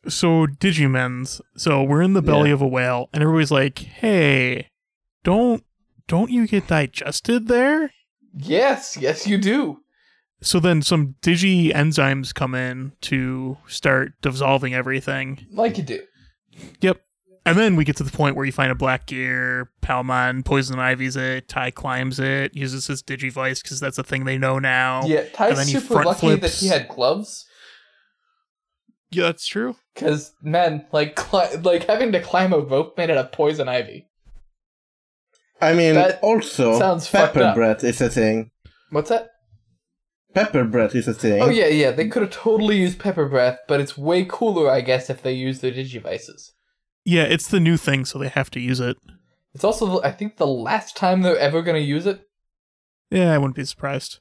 So 0.08 0.46
Digimens. 0.48 1.40
So 1.56 1.84
we're 1.84 2.02
in 2.02 2.14
the 2.14 2.22
belly 2.22 2.50
Yeah. 2.50 2.56
of 2.56 2.62
a 2.62 2.68
whale, 2.68 3.10
and 3.14 3.22
everybody's 3.24 3.52
like, 3.52 3.80
"Hey, 3.80 4.68
don't 5.24 5.64
don't 6.08 6.30
you 6.32 6.48
get 6.48 6.68
digested 6.68 7.48
there?" 7.48 7.92
Yes, 8.36 8.98
yes, 9.00 9.28
you 9.28 9.38
do. 9.38 9.80
So 10.42 10.60
then 10.60 10.82
some 10.82 11.16
digi 11.22 11.74
enzymes 11.74 12.34
come 12.34 12.54
in 12.54 12.92
to 13.02 13.58
start 13.68 14.14
dissolving 14.22 14.74
everything. 14.74 15.46
Like 15.52 15.78
you 15.78 15.84
do. 15.84 16.02
Yep. 16.82 17.00
And 17.46 17.58
then 17.58 17.76
we 17.76 17.84
get 17.84 17.98
to 17.98 18.04
the 18.04 18.12
point 18.12 18.36
where 18.38 18.46
you 18.46 18.52
find 18.54 18.72
a 18.72 18.76
black 18.76 19.06
gear, 19.06 19.70
Palmon 19.82 20.46
poison 20.46 20.80
ivies 20.80 21.16
it, 21.18 21.48
Tai 21.50 21.72
climbs 21.72 22.20
it, 22.20 22.56
uses 22.56 22.88
his 22.88 23.04
digivice 23.04 23.62
because 23.62 23.80
that's 23.82 23.98
a 23.98 24.04
thing 24.04 24.24
they 24.26 24.38
know 24.38 24.60
now. 24.60 25.04
Yeah, 25.06 25.20
And 25.22 25.34
Tai's 25.34 25.72
super 25.72 26.04
lucky 26.06 26.36
that 26.36 26.52
he 26.52 26.68
had 26.68 26.88
gloves. 26.88 27.46
Yeah, 29.14 29.24
that's 29.24 29.46
true. 29.48 29.76
Because 29.94 30.34
man, 30.42 30.86
like 30.92 31.16
cli- 31.16 31.58
like 31.64 31.86
having 31.86 32.12
to 32.14 32.22
climb 32.22 32.54
a 32.54 32.60
rope 32.60 32.98
made 32.98 33.10
out 33.10 33.18
of 33.18 33.32
poison 33.32 33.68
ivy. 33.70 34.08
I 35.62 35.74
mean, 35.74 35.96
That 35.96 36.20
also, 36.22 36.78
sounds 36.78 37.08
fucked 37.08 37.36
pepper 37.36 37.46
up. 37.46 37.56
bread 37.56 37.84
is 37.84 38.02
a 38.02 38.10
thing. 38.10 38.52
What's 38.90 39.10
that? 39.10 39.30
Pepper 40.34 40.64
breath 40.64 40.96
is 40.96 41.08
a 41.08 41.14
thing. 41.14 41.42
Oh 41.42 41.50
yeah, 41.50 41.68
yeah. 41.68 41.92
They 41.92 42.08
could 42.08 42.24
have 42.24 42.32
totally 42.32 42.78
used 42.78 43.00
pepper 43.00 43.28
breath, 43.30 43.60
but 43.68 43.80
it's 43.80 43.98
way 43.98 44.26
cooler, 44.26 44.70
I 44.70 44.82
guess, 44.82 45.10
if 45.10 45.22
they 45.22 45.34
use 45.34 45.60
their 45.62 45.72
digivices. 45.72 46.52
Yeah, 47.06 47.24
it's 47.24 47.48
the 47.48 47.60
new 47.60 47.78
thing, 47.78 48.04
so 48.06 48.18
they 48.18 48.30
have 48.30 48.50
to 48.52 48.60
use 48.60 48.80
it. 48.80 48.98
It's 49.54 49.64
also, 49.64 50.02
I 50.02 50.12
think, 50.12 50.38
the 50.38 50.48
last 50.48 50.98
time 50.98 51.22
they're 51.22 51.38
ever 51.38 51.62
gonna 51.62 51.78
use 51.80 52.08
it. 52.08 52.22
Yeah, 53.12 53.32
I 53.32 53.38
wouldn't 53.38 53.56
be 53.56 53.66
surprised. 53.66 54.20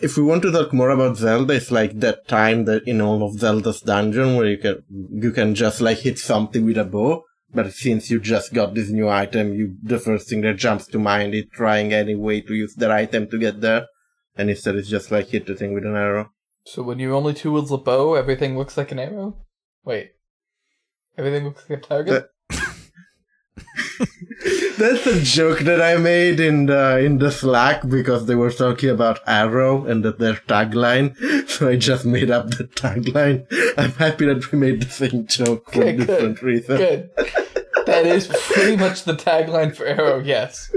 If 0.00 0.16
we 0.16 0.22
want 0.22 0.42
to 0.42 0.52
talk 0.52 0.72
more 0.74 0.90
about 0.90 1.16
Zelda, 1.16 1.54
it's 1.54 1.70
like 1.70 2.00
that 2.00 2.28
time 2.28 2.66
that 2.66 2.86
in 2.86 3.00
all 3.00 3.22
of 3.22 3.38
Zelda's 3.38 3.80
dungeon 3.80 4.36
where 4.36 4.46
you 4.46 4.58
can 4.58 4.82
you 4.90 5.32
can 5.32 5.54
just 5.54 5.80
like 5.80 5.98
hit 5.98 6.18
something 6.18 6.64
with 6.64 6.76
a 6.76 6.84
bow. 6.84 7.24
But 7.54 7.72
since 7.72 8.10
you 8.10 8.20
just 8.20 8.52
got 8.52 8.74
this 8.74 8.90
new 8.90 9.08
item, 9.08 9.54
you 9.54 9.76
the 9.82 9.98
first 9.98 10.28
thing 10.28 10.42
that 10.42 10.56
jumps 10.56 10.86
to 10.88 10.98
mind 10.98 11.34
is 11.34 11.44
trying 11.52 11.92
any 11.92 12.14
way 12.14 12.42
to 12.42 12.54
use 12.54 12.74
that 12.74 12.90
item 12.90 13.30
to 13.30 13.38
get 13.38 13.62
there. 13.62 13.86
And 14.36 14.50
instead 14.50 14.76
it's 14.76 14.88
just 14.88 15.10
like 15.10 15.28
hit 15.28 15.46
the 15.46 15.54
thing 15.54 15.72
with 15.72 15.86
an 15.86 15.96
arrow. 15.96 16.30
So 16.64 16.82
when 16.82 16.98
you 16.98 17.14
only 17.14 17.32
two 17.32 17.52
wields 17.52 17.70
a 17.70 17.78
bow, 17.78 18.14
everything 18.14 18.58
looks 18.58 18.76
like 18.76 18.92
an 18.92 18.98
arrow. 18.98 19.38
Wait, 19.84 20.10
everything 21.16 21.44
looks 21.44 21.64
like 21.70 21.78
a 21.78 21.82
target. 21.82 22.28
That's 24.78 25.06
a 25.06 25.20
joke 25.22 25.60
that 25.60 25.80
I 25.80 25.96
made 25.96 26.40
in 26.40 26.66
the 26.66 26.98
in 26.98 27.18
the 27.18 27.30
Slack 27.30 27.88
because 27.88 28.26
they 28.26 28.34
were 28.34 28.50
talking 28.50 28.90
about 28.90 29.20
Arrow 29.26 29.86
and 29.86 30.04
that 30.04 30.18
their 30.18 30.34
tagline. 30.34 31.14
So 31.48 31.68
I 31.70 31.76
just 31.76 32.04
made 32.04 32.30
up 32.30 32.50
the 32.50 32.64
tagline. 32.64 33.46
I'm 33.78 33.92
happy 33.92 34.26
that 34.26 34.52
we 34.52 34.58
made 34.58 34.82
the 34.82 34.90
same 34.90 35.26
joke 35.26 35.72
for 35.72 35.80
Okay, 35.80 35.96
good. 35.96 36.06
different 36.06 36.42
reasons. 36.42 36.78
Good. 36.78 37.10
that 37.86 38.04
is 38.04 38.26
pretty 38.28 38.76
much 38.76 39.04
the 39.04 39.14
tagline 39.14 39.74
for 39.74 39.86
Arrow. 39.86 40.18
Yes. 40.20 40.70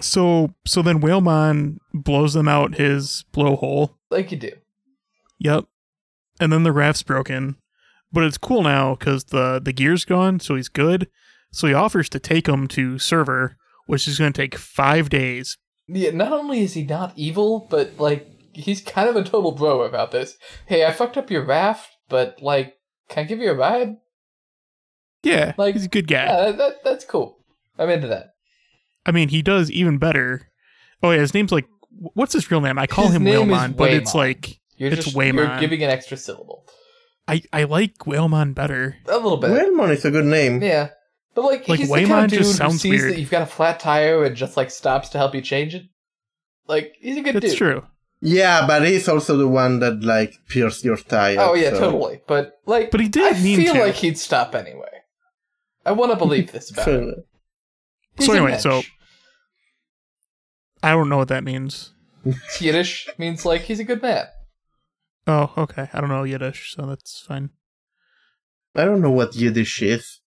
So 0.00 0.54
so 0.66 0.82
then 0.82 1.00
Whalemon 1.00 1.78
blows 1.92 2.34
them 2.34 2.48
out 2.48 2.76
his 2.76 3.24
blowhole. 3.34 3.94
Like 4.10 4.30
you 4.30 4.38
do. 4.38 4.52
Yep. 5.38 5.66
And 6.40 6.52
then 6.52 6.62
the 6.62 6.72
raft's 6.72 7.02
broken. 7.02 7.56
But 8.12 8.24
it's 8.24 8.38
cool 8.38 8.62
now 8.62 8.94
because 8.94 9.24
the, 9.24 9.60
the 9.62 9.72
gear's 9.72 10.04
gone, 10.04 10.40
so 10.40 10.54
he's 10.54 10.68
good. 10.68 11.08
So 11.56 11.66
he 11.66 11.72
offers 11.72 12.10
to 12.10 12.20
take 12.20 12.46
him 12.46 12.68
to 12.68 12.98
server, 12.98 13.56
which 13.86 14.06
is 14.06 14.18
going 14.18 14.30
to 14.30 14.42
take 14.42 14.56
five 14.58 15.08
days. 15.08 15.56
Yeah, 15.88 16.10
not 16.10 16.30
only 16.30 16.60
is 16.60 16.74
he 16.74 16.82
not 16.84 17.14
evil, 17.16 17.66
but 17.70 17.98
like 17.98 18.28
he's 18.52 18.82
kind 18.82 19.08
of 19.08 19.16
a 19.16 19.24
total 19.24 19.52
bro 19.52 19.80
about 19.80 20.10
this. 20.10 20.36
Hey, 20.66 20.84
I 20.84 20.92
fucked 20.92 21.16
up 21.16 21.30
your 21.30 21.46
raft, 21.46 21.88
but 22.10 22.42
like, 22.42 22.74
can 23.08 23.24
I 23.24 23.26
give 23.26 23.38
you 23.38 23.50
a 23.50 23.54
ride? 23.54 23.96
Yeah, 25.22 25.54
Like, 25.56 25.74
he's 25.74 25.86
a 25.86 25.88
good 25.88 26.06
guy. 26.08 26.26
Yeah, 26.26 26.44
that, 26.44 26.58
that 26.58 26.84
that's 26.84 27.04
cool. 27.06 27.38
I'm 27.78 27.88
into 27.88 28.08
that. 28.08 28.34
I 29.06 29.12
mean, 29.12 29.30
he 29.30 29.40
does 29.40 29.70
even 29.70 29.96
better. 29.96 30.50
Oh 31.02 31.10
yeah, 31.10 31.20
his 31.20 31.32
name's 31.32 31.52
like 31.52 31.66
what's 32.12 32.34
his 32.34 32.50
real 32.50 32.60
name? 32.60 32.78
I 32.78 32.86
call 32.86 33.06
His 33.06 33.16
him 33.16 33.24
name 33.24 33.50
is 33.50 33.56
Whalemon, 33.56 33.76
but 33.78 33.94
it's 33.94 34.14
like 34.14 34.60
You're 34.76 34.92
It's 34.92 35.06
just 35.06 35.16
Whamon. 35.16 35.36
you're 35.36 35.60
giving 35.60 35.82
an 35.82 35.88
extra 35.88 36.18
syllable. 36.18 36.66
I 37.26 37.40
I 37.50 37.64
like 37.64 37.94
Whalemon 38.00 38.54
better. 38.54 38.96
A 39.08 39.14
little 39.16 39.38
bit. 39.38 39.50
Wellmon 39.52 39.90
is 39.92 40.04
a 40.04 40.10
good 40.10 40.26
name. 40.26 40.62
Yeah. 40.62 40.90
But 41.36 41.44
like, 41.44 41.68
Like, 41.68 41.78
he's 41.80 41.88
the 41.88 41.94
kind 41.94 42.08
Whamon 42.08 42.24
of 42.24 42.30
dude 42.30 42.38
just 42.40 42.60
who 42.62 42.70
sees 42.72 42.90
weird. 43.02 43.12
that 43.12 43.20
you've 43.20 43.30
got 43.30 43.42
a 43.42 43.46
flat 43.46 43.78
tire 43.78 44.24
and 44.24 44.34
just 44.34 44.56
like 44.56 44.70
stops 44.70 45.10
to 45.10 45.18
help 45.18 45.34
you 45.34 45.42
change 45.42 45.74
it. 45.74 45.82
Like, 46.66 46.94
he's 46.98 47.16
a 47.18 47.20
good 47.20 47.34
That's 47.36 47.50
dude. 47.50 47.58
true. 47.58 47.86
Yeah, 48.22 48.66
but 48.66 48.86
he's 48.86 49.06
also 49.06 49.36
the 49.36 49.46
one 49.46 49.78
that 49.80 50.02
like 50.02 50.34
pierced 50.48 50.82
your 50.82 50.96
tire. 50.96 51.36
Oh 51.38 51.54
yeah, 51.54 51.70
so- 51.70 51.78
totally. 51.90 52.22
But 52.26 52.58
like, 52.64 52.90
But 52.90 53.00
he 53.00 53.08
did 53.08 53.34
I 53.36 53.38
mean 53.42 53.58
feel 53.58 53.74
to. 53.74 53.80
like 53.80 53.94
he'd 53.96 54.18
stop 54.18 54.54
anyway. 54.54 54.88
I 55.84 55.92
want 55.92 56.10
to 56.10 56.16
believe 56.16 56.50
this 56.52 56.70
about 56.70 56.88
him. 56.88 57.10
So, 57.14 57.22
He's 58.16 58.26
So 58.26 58.32
anyway, 58.32 58.58
so- 58.58 58.82
I 60.82 60.90
don't 60.92 61.08
know 61.08 61.18
what 61.18 61.28
that 61.28 61.44
means. 61.44 61.92
Yiddish 62.60 63.08
means 63.18 63.44
like 63.44 63.62
he's 63.62 63.78
a 63.80 63.84
good 63.84 64.00
man. 64.02 64.26
Oh, 65.26 65.52
okay. 65.56 65.88
I 65.92 66.00
don't 66.00 66.08
know 66.10 66.22
Yiddish, 66.24 66.74
so 66.74 66.86
that's 66.86 67.20
fine. 67.20 67.50
I 68.74 68.84
don't 68.84 69.00
know 69.02 69.10
what 69.10 69.34
Yiddish 69.36 69.82
is. 69.82 70.20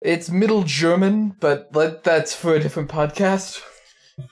It's 0.00 0.30
Middle 0.30 0.62
German, 0.62 1.34
but 1.40 1.70
let, 1.72 2.04
that's 2.04 2.32
for 2.32 2.54
a 2.54 2.60
different 2.60 2.88
podcast. 2.88 3.60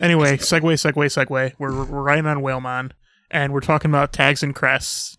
Anyway, 0.01 0.37
segue, 0.37 0.63
segue, 0.63 0.95
segue. 0.95 1.55
We're 1.59 1.85
we're 1.85 2.03
riding 2.03 2.27
on 2.27 2.39
Whalemon, 2.39 2.93
and 3.33 3.53
we're 3.53 3.61
talking 3.61 3.91
about 3.91 4.13
tags 4.13 4.45
and 4.45 4.55
crests, 4.55 5.19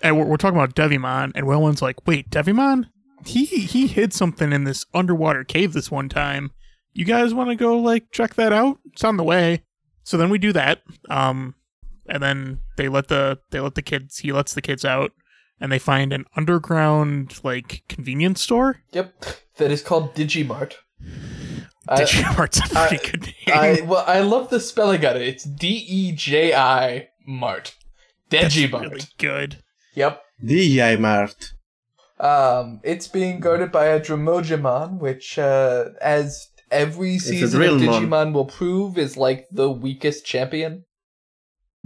and 0.00 0.16
we're, 0.16 0.24
we're 0.24 0.36
talking 0.36 0.56
about 0.56 0.76
Devimon, 0.76 1.32
and 1.34 1.46
Whalemon's 1.46 1.82
like, 1.82 2.06
"Wait, 2.06 2.30
Devimon? 2.30 2.86
He 3.26 3.44
he 3.44 3.88
hid 3.88 4.12
something 4.12 4.52
in 4.52 4.62
this 4.64 4.86
underwater 4.94 5.42
cave 5.42 5.72
this 5.72 5.90
one 5.90 6.08
time. 6.08 6.52
You 6.92 7.04
guys 7.04 7.34
want 7.34 7.50
to 7.50 7.56
go 7.56 7.76
like 7.78 8.12
check 8.12 8.34
that 8.34 8.52
out? 8.52 8.78
It's 8.92 9.04
on 9.04 9.16
the 9.16 9.24
way." 9.24 9.64
So 10.04 10.16
then 10.16 10.30
we 10.30 10.38
do 10.38 10.52
that, 10.52 10.82
um, 11.10 11.56
and 12.08 12.22
then 12.22 12.60
they 12.76 12.88
let 12.88 13.08
the 13.08 13.40
they 13.50 13.58
let 13.58 13.74
the 13.74 13.82
kids 13.82 14.18
he 14.18 14.32
lets 14.32 14.54
the 14.54 14.62
kids 14.62 14.84
out, 14.84 15.10
and 15.60 15.70
they 15.72 15.78
find 15.78 16.12
an 16.12 16.24
underground 16.36 17.40
like 17.44 17.82
convenience 17.88 18.42
store. 18.42 18.82
Yep, 18.92 19.24
that 19.56 19.70
is 19.70 19.82
called 19.82 20.14
Digimart. 20.14 20.74
Digimart's 21.88 22.60
a 22.72 22.78
I- 22.78 22.88
pretty 22.88 23.10
good 23.10 23.22
name. 23.22 23.34
I 23.48 23.80
well, 23.86 24.04
I 24.06 24.20
love 24.20 24.50
the 24.50 24.60
spelling 24.60 25.04
of 25.04 25.16
it. 25.16 25.22
It's 25.22 25.44
D 25.44 25.68
E 25.88 26.12
J 26.12 26.54
I 26.54 27.08
Mart. 27.26 27.74
That's 28.30 28.54
Digimart. 28.54 28.82
really 28.82 29.00
good. 29.18 29.62
Yep. 29.94 30.22
DJ 30.44 30.98
Mart. 31.00 31.52
Um, 32.20 32.80
it's 32.82 33.08
being 33.08 33.40
guarded 33.40 33.70
by 33.72 33.86
a 33.86 34.00
Drimogemon, 34.00 34.98
which, 34.98 35.38
uh, 35.38 35.86
as 36.02 36.48
every 36.70 37.18
season 37.18 37.62
of 37.62 37.68
Drillmon. 37.68 37.80
Digimon 38.08 38.32
will 38.32 38.44
prove, 38.44 38.98
is 38.98 39.16
like 39.16 39.46
the 39.52 39.70
weakest 39.70 40.26
champion. 40.26 40.84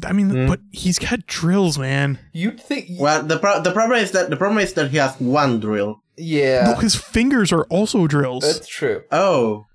I 0.04 0.12
mean, 0.12 0.30
Hmm. 0.30 0.46
but 0.48 0.60
he's 0.72 0.98
got 0.98 1.26
drills, 1.26 1.78
man. 1.78 2.18
You'd 2.32 2.60
think, 2.60 2.86
Well, 2.98 3.22
the 3.22 3.38
pro- 3.38 3.60
the 3.62 3.72
problem 3.72 3.98
is 4.00 4.10
that 4.12 4.30
the 4.30 4.36
problem 4.36 4.58
is 4.58 4.72
that 4.74 4.90
he 4.90 4.96
has 4.96 5.14
one 5.20 5.60
drill. 5.60 6.02
yeah, 6.16 6.64
No, 6.66 6.74
his 6.76 6.94
fingers 6.94 7.52
are 7.52 7.64
also 7.64 8.06
drills. 8.06 8.42
that's 8.42 8.66
true. 8.68 9.02
Oh. 9.12 9.66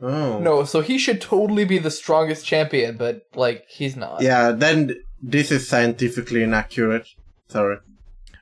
Oh. 0.00 0.38
No, 0.38 0.64
so 0.64 0.80
he 0.80 0.96
should 0.96 1.20
totally 1.20 1.64
be 1.64 1.78
the 1.78 1.90
strongest 1.90 2.46
champion, 2.46 2.96
but 2.96 3.22
like 3.34 3.64
he's 3.68 3.96
not. 3.96 4.22
Yeah, 4.22 4.52
then 4.52 4.94
this 5.20 5.50
is 5.50 5.68
scientifically 5.68 6.42
inaccurate. 6.44 7.08
Sorry. 7.48 7.78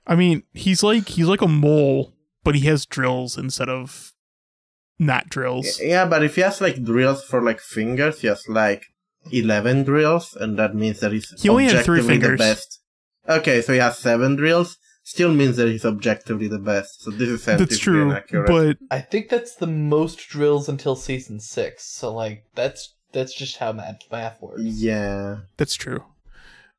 I 0.06 0.14
mean, 0.16 0.42
he's 0.52 0.82
like 0.82 1.08
he's 1.08 1.26
like 1.26 1.40
a 1.42 1.48
mole, 1.48 2.12
but 2.44 2.54
he 2.56 2.66
has 2.66 2.84
drills 2.84 3.38
instead 3.38 3.70
of 3.70 4.12
not 4.98 5.30
drills. 5.30 5.80
Yeah, 5.82 6.04
but 6.04 6.22
if 6.22 6.36
he 6.36 6.42
has 6.42 6.60
like 6.60 6.84
drills 6.84 7.24
for 7.24 7.42
like 7.42 7.58
fingers, 7.60 8.20
he 8.20 8.26
has 8.28 8.46
like 8.48 8.84
eleven 9.32 9.84
drills, 9.84 10.36
and 10.40 10.58
that 10.58 10.74
means 10.74 11.00
that 11.00 11.12
he's 11.12 11.32
He 11.40 11.48
only 11.48 11.64
had 11.64 11.84
three 11.84 12.00
objectively 12.00 12.30
the 12.30 12.36
best. 12.36 12.80
Okay, 13.28 13.60
so 13.62 13.72
he 13.72 13.78
has 13.78 13.98
seven 13.98 14.36
drills. 14.36 14.78
Still 15.02 15.32
means 15.32 15.56
that 15.56 15.68
he's 15.68 15.84
objectively 15.84 16.48
the 16.48 16.58
best. 16.58 17.02
So 17.02 17.10
this 17.12 17.28
is 17.28 17.44
That's 17.44 17.78
true, 17.78 18.10
inaccurate. 18.10 18.48
but 18.48 18.78
I 18.90 19.00
think 19.00 19.28
that's 19.28 19.54
the 19.54 19.66
most 19.68 20.28
drills 20.28 20.68
until 20.68 20.96
season 20.96 21.38
six. 21.40 21.84
So 21.84 22.12
like 22.12 22.44
that's 22.54 22.94
that's 23.12 23.32
just 23.34 23.58
how 23.58 23.72
math 23.72 24.00
math 24.10 24.40
works. 24.42 24.62
yeah, 24.64 25.36
that's 25.56 25.74
true. 25.76 26.04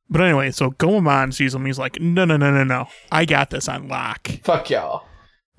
But 0.10 0.21
anyway, 0.21 0.51
so 0.51 0.71
Gomamon 0.71 1.33
sees 1.33 1.53
him. 1.55 1.65
He's 1.65 1.79
like, 1.79 1.99
"No, 1.99 2.25
no, 2.25 2.38
no, 2.38 2.51
no, 2.51 2.63
no! 2.63 2.88
I 3.12 3.25
got 3.25 3.49
this 3.49 3.67
on 3.67 3.88
lock." 3.88 4.27
Fuck 4.43 4.69
y'all. 4.69 5.05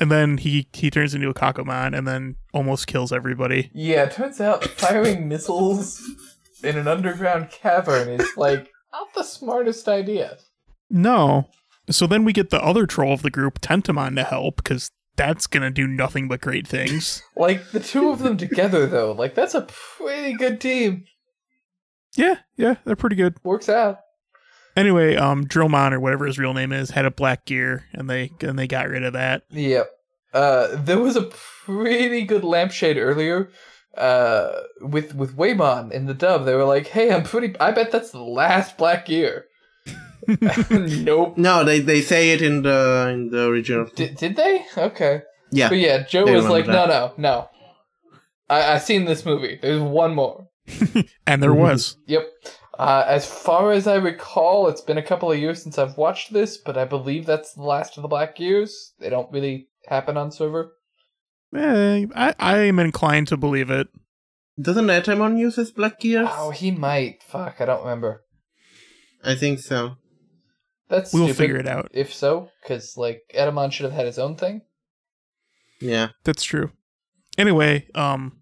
And 0.00 0.10
then 0.12 0.38
he 0.38 0.68
he 0.72 0.90
turns 0.90 1.14
into 1.14 1.32
Ikkakumon 1.32 1.96
and 1.96 2.06
then 2.06 2.36
almost 2.54 2.86
kills 2.86 3.12
everybody. 3.12 3.70
Yeah, 3.74 4.04
it 4.04 4.12
turns 4.12 4.40
out 4.40 4.64
firing 4.64 5.26
missiles 5.28 6.00
in 6.62 6.76
an 6.76 6.88
underground 6.88 7.50
cavern 7.50 8.08
is 8.08 8.28
like 8.36 8.70
not 8.92 9.12
the 9.14 9.22
smartest 9.22 9.88
idea. 9.88 10.38
No. 10.90 11.48
So 11.90 12.06
then 12.06 12.24
we 12.24 12.32
get 12.32 12.50
the 12.50 12.62
other 12.62 12.86
troll 12.86 13.12
of 13.14 13.22
the 13.22 13.30
group, 13.30 13.60
Tentomon, 13.60 14.14
to 14.16 14.24
help 14.24 14.56
because 14.56 14.90
that's 15.16 15.46
gonna 15.46 15.70
do 15.70 15.86
nothing 15.86 16.28
but 16.28 16.40
great 16.40 16.66
things. 16.66 17.22
Like 17.36 17.70
the 17.70 17.80
two 17.80 18.10
of 18.10 18.18
them 18.18 18.36
together 18.36 18.86
though, 18.86 19.12
like 19.12 19.34
that's 19.34 19.54
a 19.54 19.62
pretty 19.96 20.34
good 20.34 20.60
team. 20.60 21.04
yeah, 22.16 22.36
yeah, 22.56 22.76
they're 22.84 22.96
pretty 22.96 23.16
good. 23.16 23.36
Works 23.44 23.68
out. 23.68 24.00
Anyway, 24.76 25.16
um, 25.16 25.44
Drillmon 25.46 25.92
or 25.92 26.00
whatever 26.00 26.26
his 26.26 26.38
real 26.38 26.54
name 26.54 26.72
is 26.72 26.90
had 26.90 27.04
a 27.04 27.10
black 27.10 27.44
gear, 27.46 27.84
and 27.92 28.08
they 28.08 28.30
and 28.42 28.58
they 28.58 28.66
got 28.68 28.88
rid 28.88 29.02
of 29.04 29.12
that. 29.14 29.42
Yep. 29.50 29.90
Uh, 30.32 30.68
there 30.76 30.98
was 30.98 31.16
a 31.16 31.22
pretty 31.64 32.22
good 32.24 32.44
lampshade 32.44 32.96
earlier. 32.96 33.50
Uh, 33.98 34.62
with 34.80 35.14
with 35.14 35.36
Whamon 35.36 35.90
in 35.92 36.06
the 36.06 36.14
dub, 36.14 36.44
they 36.44 36.54
were 36.54 36.64
like, 36.64 36.86
"Hey, 36.86 37.10
I'm 37.12 37.24
pretty. 37.24 37.58
I 37.58 37.72
bet 37.72 37.90
that's 37.90 38.10
the 38.12 38.22
last 38.22 38.78
Black 38.78 39.06
Gear." 39.06 39.46
nope. 40.70 41.36
no, 41.38 41.64
they 41.64 41.80
they 41.80 42.00
say 42.00 42.30
it 42.30 42.42
in 42.42 42.62
the 42.62 43.08
in 43.12 43.30
the 43.30 43.46
original. 43.48 43.86
Did 43.96 44.16
did 44.16 44.36
they? 44.36 44.64
Okay. 44.76 45.22
yeah, 45.50 45.68
But 45.68 45.78
yeah, 45.78 46.02
Joe 46.02 46.22
was 46.24 46.44
remember 46.44 46.50
like, 46.50 46.66
"No, 46.66 46.86
no, 46.86 47.12
no. 47.16 47.48
I 48.48 48.74
I 48.74 48.78
seen 48.78 49.04
this 49.04 49.24
movie. 49.24 49.58
There's 49.60 49.80
one 49.82 50.14
more." 50.14 50.46
And 51.26 51.42
there 51.42 51.50
Mhm. 51.52 51.58
was 51.58 51.96
Yep. 52.06 52.26
Uh, 52.78 53.04
as 53.06 53.26
far 53.26 53.72
as 53.72 53.86
I 53.88 53.96
recall, 53.96 54.68
it's 54.68 54.80
been 54.80 54.98
a 54.98 55.02
couple 55.02 55.32
of 55.32 55.38
years 55.38 55.60
since 55.62 55.78
I've 55.78 55.96
watched 55.96 56.32
this, 56.32 56.56
but 56.58 56.78
I 56.78 56.84
believe 56.84 57.26
that's 57.26 57.54
the 57.54 57.62
last 57.62 57.96
of 57.96 58.02
the 58.02 58.08
Black 58.08 58.36
Gears. 58.36 58.92
They 59.00 59.10
don't 59.10 59.32
really 59.32 59.68
happen 59.88 60.16
on 60.16 60.30
server. 60.30 60.72
Eh, 61.54 62.06
I, 62.14 62.34
I 62.38 62.58
am 62.58 62.78
inclined 62.78 63.28
to 63.28 63.36
believe 63.36 63.70
it. 63.70 63.88
Doesn't 64.60 64.86
Etamon 64.86 65.38
use 65.38 65.56
his 65.56 65.70
black 65.70 66.00
gears? 66.00 66.28
Oh, 66.32 66.50
he 66.50 66.70
might. 66.70 67.22
Fuck, 67.22 67.60
I 67.60 67.64
don't 67.64 67.82
remember. 67.84 68.24
I 69.24 69.34
think 69.34 69.60
so. 69.60 69.96
That's 70.88 71.12
We'll 71.12 71.24
stupid, 71.24 71.38
figure 71.38 71.56
it 71.58 71.68
out. 71.68 71.90
If 71.92 72.12
so, 72.12 72.50
because 72.62 72.96
like 72.96 73.22
Etamon 73.34 73.72
should 73.72 73.84
have 73.84 73.92
had 73.92 74.06
his 74.06 74.18
own 74.18 74.36
thing. 74.36 74.62
Yeah. 75.80 76.08
That's 76.24 76.42
true. 76.42 76.72
Anyway, 77.36 77.86
um, 77.94 78.40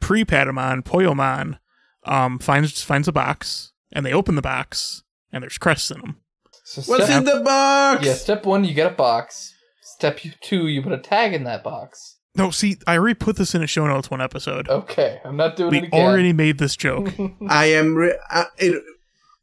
pre 0.00 0.24
Patamon, 0.24 0.82
Poyomon, 0.82 1.58
um, 2.04 2.38
finds 2.38 2.82
finds 2.82 3.08
a 3.08 3.12
box, 3.12 3.72
and 3.92 4.04
they 4.04 4.12
open 4.12 4.34
the 4.34 4.42
box, 4.42 5.02
and 5.32 5.42
there's 5.42 5.56
crests 5.56 5.90
in 5.90 6.00
them. 6.00 6.16
So 6.64 6.82
What's 6.82 7.04
step, 7.04 7.18
in 7.18 7.24
the 7.24 7.40
box? 7.40 8.04
yeah, 8.04 8.14
step 8.14 8.44
one, 8.44 8.64
you 8.64 8.74
get 8.74 8.92
a 8.92 8.94
box. 8.94 9.54
Step 9.82 10.18
two, 10.42 10.66
you 10.66 10.82
put 10.82 10.92
a 10.92 10.98
tag 10.98 11.32
in 11.32 11.44
that 11.44 11.62
box. 11.62 12.13
No, 12.36 12.50
see, 12.50 12.78
I 12.86 12.98
already 12.98 13.14
put 13.14 13.36
this 13.36 13.54
in 13.54 13.62
a 13.62 13.66
show 13.66 13.86
notes 13.86 14.10
one 14.10 14.20
episode. 14.20 14.68
Okay, 14.68 15.20
I'm 15.24 15.36
not 15.36 15.54
doing 15.56 15.72
it 15.74 15.80
we 15.82 15.86
again. 15.86 16.00
already 16.06 16.32
made 16.32 16.58
this 16.58 16.74
joke. 16.76 17.12
I 17.48 17.66
am. 17.66 17.94
Re- 17.94 18.18
uh, 18.30 18.44
it, 18.58 18.82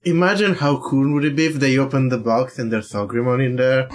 imagine 0.04 0.56
how 0.56 0.82
cool 0.82 1.14
would 1.14 1.24
it 1.24 1.36
be 1.36 1.46
if 1.46 1.54
they 1.56 1.78
opened 1.78 2.12
the 2.12 2.18
box 2.18 2.60
and 2.60 2.72
there's 2.72 2.92
Sogrimon 2.92 3.46
in 3.46 3.56
there. 3.56 3.88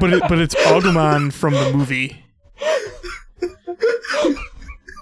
but 0.00 0.12
it, 0.12 0.22
but 0.28 0.38
it's 0.38 0.54
Agumon 0.54 1.32
from 1.32 1.54
the 1.54 1.72
movie. 1.72 2.24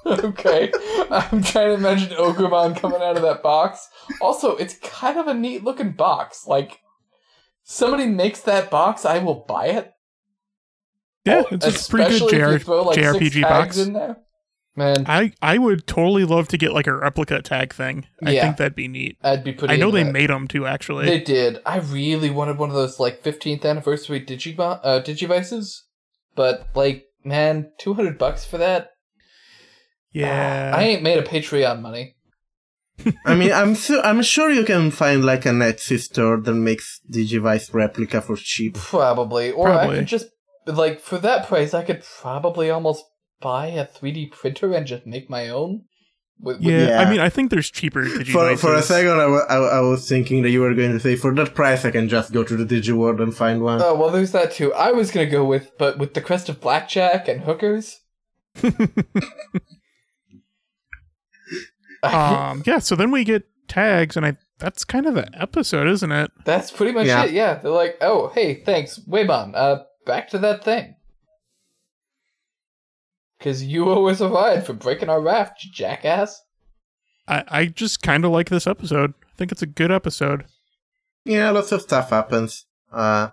okay, 0.06 0.72
I'm 1.11 1.42
trying 1.42 1.68
to 1.68 1.74
imagine 1.74 2.16
Ogremon 2.16 2.76
coming 2.80 3.02
out 3.02 3.16
of 3.16 3.22
that 3.22 3.42
box. 3.42 3.88
Also, 4.22 4.56
it's 4.56 4.74
kind 4.78 5.18
of 5.18 5.26
a 5.26 5.35
neat 5.35 5.62
looking 5.64 5.92
box. 5.92 6.46
Like, 6.46 6.80
somebody 7.62 8.06
makes 8.06 8.40
that 8.40 8.70
box, 8.70 9.04
I 9.04 9.18
will 9.18 9.44
buy 9.46 9.66
it. 9.66 9.92
Yeah, 11.24 11.42
it's 11.50 11.87
a 11.87 11.90
pretty 11.90 12.11
good 12.11 12.22
Especially 12.22 12.38
JR- 12.38 12.59
throw, 12.64 12.83
like, 12.83 12.96
JRPG 12.98 13.42
box. 13.42 13.76
in 13.78 13.92
there. 13.92 14.16
Man, 14.76 15.04
I 15.06 15.33
I 15.42 15.59
would 15.59 15.87
totally 15.87 16.24
love 16.24 16.48
to 16.48 16.56
get 16.56 16.72
like 16.72 16.87
a 16.87 16.94
replica 16.96 17.42
tag 17.42 17.74
thing. 17.74 18.06
I 18.24 18.30
Yeah. 18.30 18.42
think 18.42 18.56
that'd 18.56 18.74
be 18.76 18.88
neat. 18.88 19.18
I'd 19.22 19.44
be 19.44 19.52
pretty. 19.52 19.74
I 19.74 19.76
know 19.76 19.90
they 19.90 20.04
that. 20.04 20.12
made 20.12 20.30
them 20.30 20.46
too, 20.48 20.64
actually. 20.66 21.06
They 21.06 21.20
did. 21.20 21.59
I 21.66 21.78
really 21.80 22.30
wanted 22.30 22.56
one 22.56 22.70
of 22.70 22.76
those 22.76 22.98
like 23.00 23.22
15th 23.22 23.64
anniversary 23.66 24.20
Digimon 24.24 24.80
uh, 24.83 25.00
Digivices, 25.02 25.80
but 26.37 26.68
like, 26.74 27.04
man, 27.24 27.72
200 27.80 28.16
bucks 28.16 28.44
for 28.46 28.59
that. 28.59 28.90
yeah, 30.12 30.72
I 30.74 30.83
ain't 30.85 31.02
made 31.02 31.18
a 31.18 31.22
Patreon 31.22 31.80
money. 31.83 32.16
I 33.24 33.35
mean, 33.35 33.52
I'm 33.52 33.74
su- 33.74 34.00
I'm 34.02 34.22
sure 34.22 34.50
you 34.50 34.64
can 34.64 34.90
find 34.90 35.24
like 35.24 35.46
an 35.46 35.59
Etsy 35.61 35.98
store 35.98 36.38
that 36.40 36.54
makes 36.54 37.00
Digivice 37.11 37.72
replica 37.74 38.20
for 38.20 38.37
cheap. 38.37 38.74
Probably, 38.74 39.50
or 39.50 39.68
I 39.70 39.87
could 39.96 40.06
just 40.06 40.26
like 40.66 41.00
for 41.00 41.18
that 41.18 41.46
price, 41.48 41.74
I 41.74 41.82
could 41.84 42.02
probably 42.20 42.70
almost 42.70 43.04
buy 43.40 43.66
a 43.68 43.86
3D 43.86 44.32
printer 44.32 44.72
and 44.74 44.86
just 44.86 45.06
make 45.06 45.28
my 45.30 45.48
own. 45.48 45.84
With, 46.42 46.56
with- 46.58 46.64
yeah, 46.66 46.88
Yeah. 46.88 47.00
I 47.02 47.10
mean, 47.10 47.20
I 47.20 47.28
think 47.28 47.50
there's 47.50 47.70
cheaper 47.70 48.04
For, 48.24 48.56
for 48.56 48.74
a 48.74 48.82
second, 48.82 49.12
I 49.20 49.26
wa- 49.26 49.44
I 49.48 49.58
wa- 49.58 49.66
I 49.68 49.80
was 49.80 50.08
thinking 50.08 50.42
that 50.42 50.50
you 50.50 50.60
were 50.62 50.74
going 50.74 50.92
to 50.92 51.00
say, 51.00 51.14
for 51.16 51.34
that 51.34 51.54
price, 51.54 51.84
I 51.84 51.90
can 51.90 52.08
just 52.08 52.32
go 52.32 52.42
to 52.44 52.56
the 52.56 52.64
DigiWorld 52.64 53.20
and 53.22 53.34
find 53.34 53.62
one. 53.62 53.80
Oh 53.82 53.94
well, 53.94 54.10
there's 54.10 54.32
that 54.32 54.52
too. 54.52 54.72
I 54.74 54.92
was 54.92 55.10
gonna 55.10 55.26
go 55.26 55.44
with, 55.44 55.70
but 55.78 55.98
with 55.98 56.14
the 56.14 56.20
crest 56.22 56.48
of 56.48 56.60
blackjack 56.60 57.28
and 57.28 57.42
hookers. 57.42 58.00
um, 62.02 62.62
yeah. 62.66 62.78
So 62.78 62.96
then 62.96 63.10
we 63.10 63.24
get 63.24 63.44
tags, 63.68 64.16
and 64.16 64.24
I 64.26 64.36
that's 64.58 64.84
kind 64.84 65.06
of 65.06 65.14
the 65.14 65.28
episode, 65.40 65.88
isn't 65.88 66.12
it? 66.12 66.30
That's 66.44 66.70
pretty 66.70 66.92
much 66.92 67.06
Yeah. 67.06 67.24
it. 67.24 67.32
Yeah, 67.32 67.54
they're 67.54 67.70
like, 67.70 67.96
oh, 68.00 68.28
hey, 68.34 68.62
thanks, 68.64 68.98
Whamon. 68.98 69.52
Uh, 69.54 69.82
back 70.06 70.28
to 70.30 70.38
that 70.38 70.64
thing. 70.64 70.96
Because 73.38 73.62
you 73.64 73.88
owe 73.88 74.06
us 74.06 74.20
a 74.20 74.28
ride 74.28 74.66
for 74.66 74.74
breaking 74.74 75.08
our 75.08 75.20
raft, 75.20 75.64
you 75.64 75.70
jackass. 75.72 76.42
I 77.26 77.44
I 77.48 77.66
just 77.66 78.02
kind 78.02 78.24
of 78.24 78.32
like 78.32 78.50
this 78.50 78.66
episode. 78.66 79.14
I 79.24 79.36
think 79.36 79.52
it's 79.52 79.62
a 79.62 79.66
good 79.66 79.90
episode. 79.90 80.44
Yeah, 81.24 81.50
lots 81.50 81.72
of 81.72 81.80
stuff 81.82 82.10
happens. 82.10 82.66
Uh, 82.92 83.30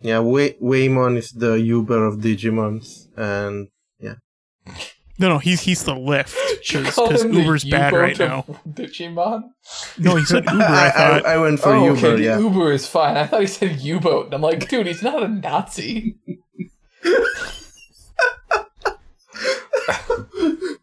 yeah, 0.00 0.20
Way- 0.20 0.56
Whamon 0.62 1.16
is 1.16 1.30
the 1.32 1.54
Uber 1.54 2.04
of 2.06 2.16
Digimons, 2.18 3.08
and 3.16 3.68
No, 5.18 5.28
no, 5.28 5.38
he's 5.38 5.60
he's 5.60 5.84
the 5.84 5.94
lift 5.94 6.36
You 6.72 6.80
because 6.84 7.22
him 7.22 7.32
Uber's 7.34 7.64
bad 7.64 7.92
right 7.92 8.18
U-boat 8.18 8.28
now. 8.28 8.44
of 8.48 8.64
Digimon? 8.74 9.42
No, 9.98 10.16
he 10.16 10.24
said 10.24 10.44
Uber. 10.50 10.62
I, 10.64 10.86
I 10.86 10.90
thought. 10.90 11.26
I, 11.26 11.34
I 11.34 11.38
went 11.38 11.60
for 11.60 11.70
oh, 11.70 11.94
Uber, 11.94 12.06
okay, 12.08 12.24
yeah. 12.24 12.38
Uber 12.38 12.72
is 12.72 12.86
fine. 12.86 13.16
I 13.16 13.26
thought 13.26 13.40
he 13.42 13.46
said 13.46 13.80
U-boat, 13.80 14.26
and 14.26 14.34
I'm 14.34 14.40
like, 14.40 14.68
dude, 14.68 14.86
he's 14.86 15.02
not 15.02 15.22
a 15.22 15.28
Nazi. 15.28 16.16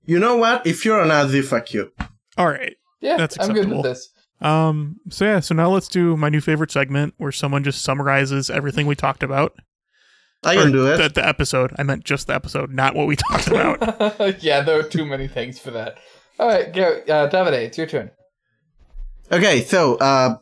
You 0.05 0.17
know 0.17 0.37
what? 0.37 0.65
If 0.65 0.85
you're 0.85 0.99
a 0.99 1.05
Nazi, 1.05 1.41
fuck 1.43 1.71
you. 1.71 1.91
All 2.35 2.47
right. 2.47 2.75
Yeah, 2.99 3.17
That's 3.17 3.37
I'm 3.39 3.49
good 3.49 3.57
acceptable. 3.65 3.83
with 3.83 3.91
this. 3.91 4.09
Um. 4.41 4.95
So 5.09 5.25
yeah. 5.25 5.39
So 5.39 5.53
now 5.53 5.69
let's 5.69 5.87
do 5.87 6.17
my 6.17 6.29
new 6.29 6.41
favorite 6.41 6.71
segment 6.71 7.13
where 7.17 7.31
someone 7.31 7.63
just 7.63 7.83
summarizes 7.83 8.49
everything 8.49 8.87
we 8.87 8.95
talked 8.95 9.21
about. 9.21 9.53
I 10.43 10.55
Or 10.55 10.63
can 10.63 10.71
do 10.71 10.87
it. 10.87 10.97
The, 10.97 11.09
the 11.09 11.27
episode. 11.27 11.73
I 11.77 11.83
meant 11.83 12.03
just 12.05 12.27
the 12.27 12.35
episode, 12.35 12.71
not 12.71 12.95
what 12.95 13.07
we 13.07 13.15
talked 13.15 13.47
about. 13.49 14.41
yeah, 14.43 14.61
there 14.61 14.79
are 14.79 14.83
too 14.83 15.05
many 15.05 15.27
things 15.27 15.59
for 15.59 15.71
that. 15.71 15.97
All 16.39 16.47
right, 16.47 16.73
go, 16.73 17.01
uh, 17.07 17.29
Davide, 17.29 17.53
it's 17.65 17.77
your 17.77 17.87
turn. 17.87 18.11
Okay, 19.31 19.61
so 19.61 19.95
uh 19.97 20.37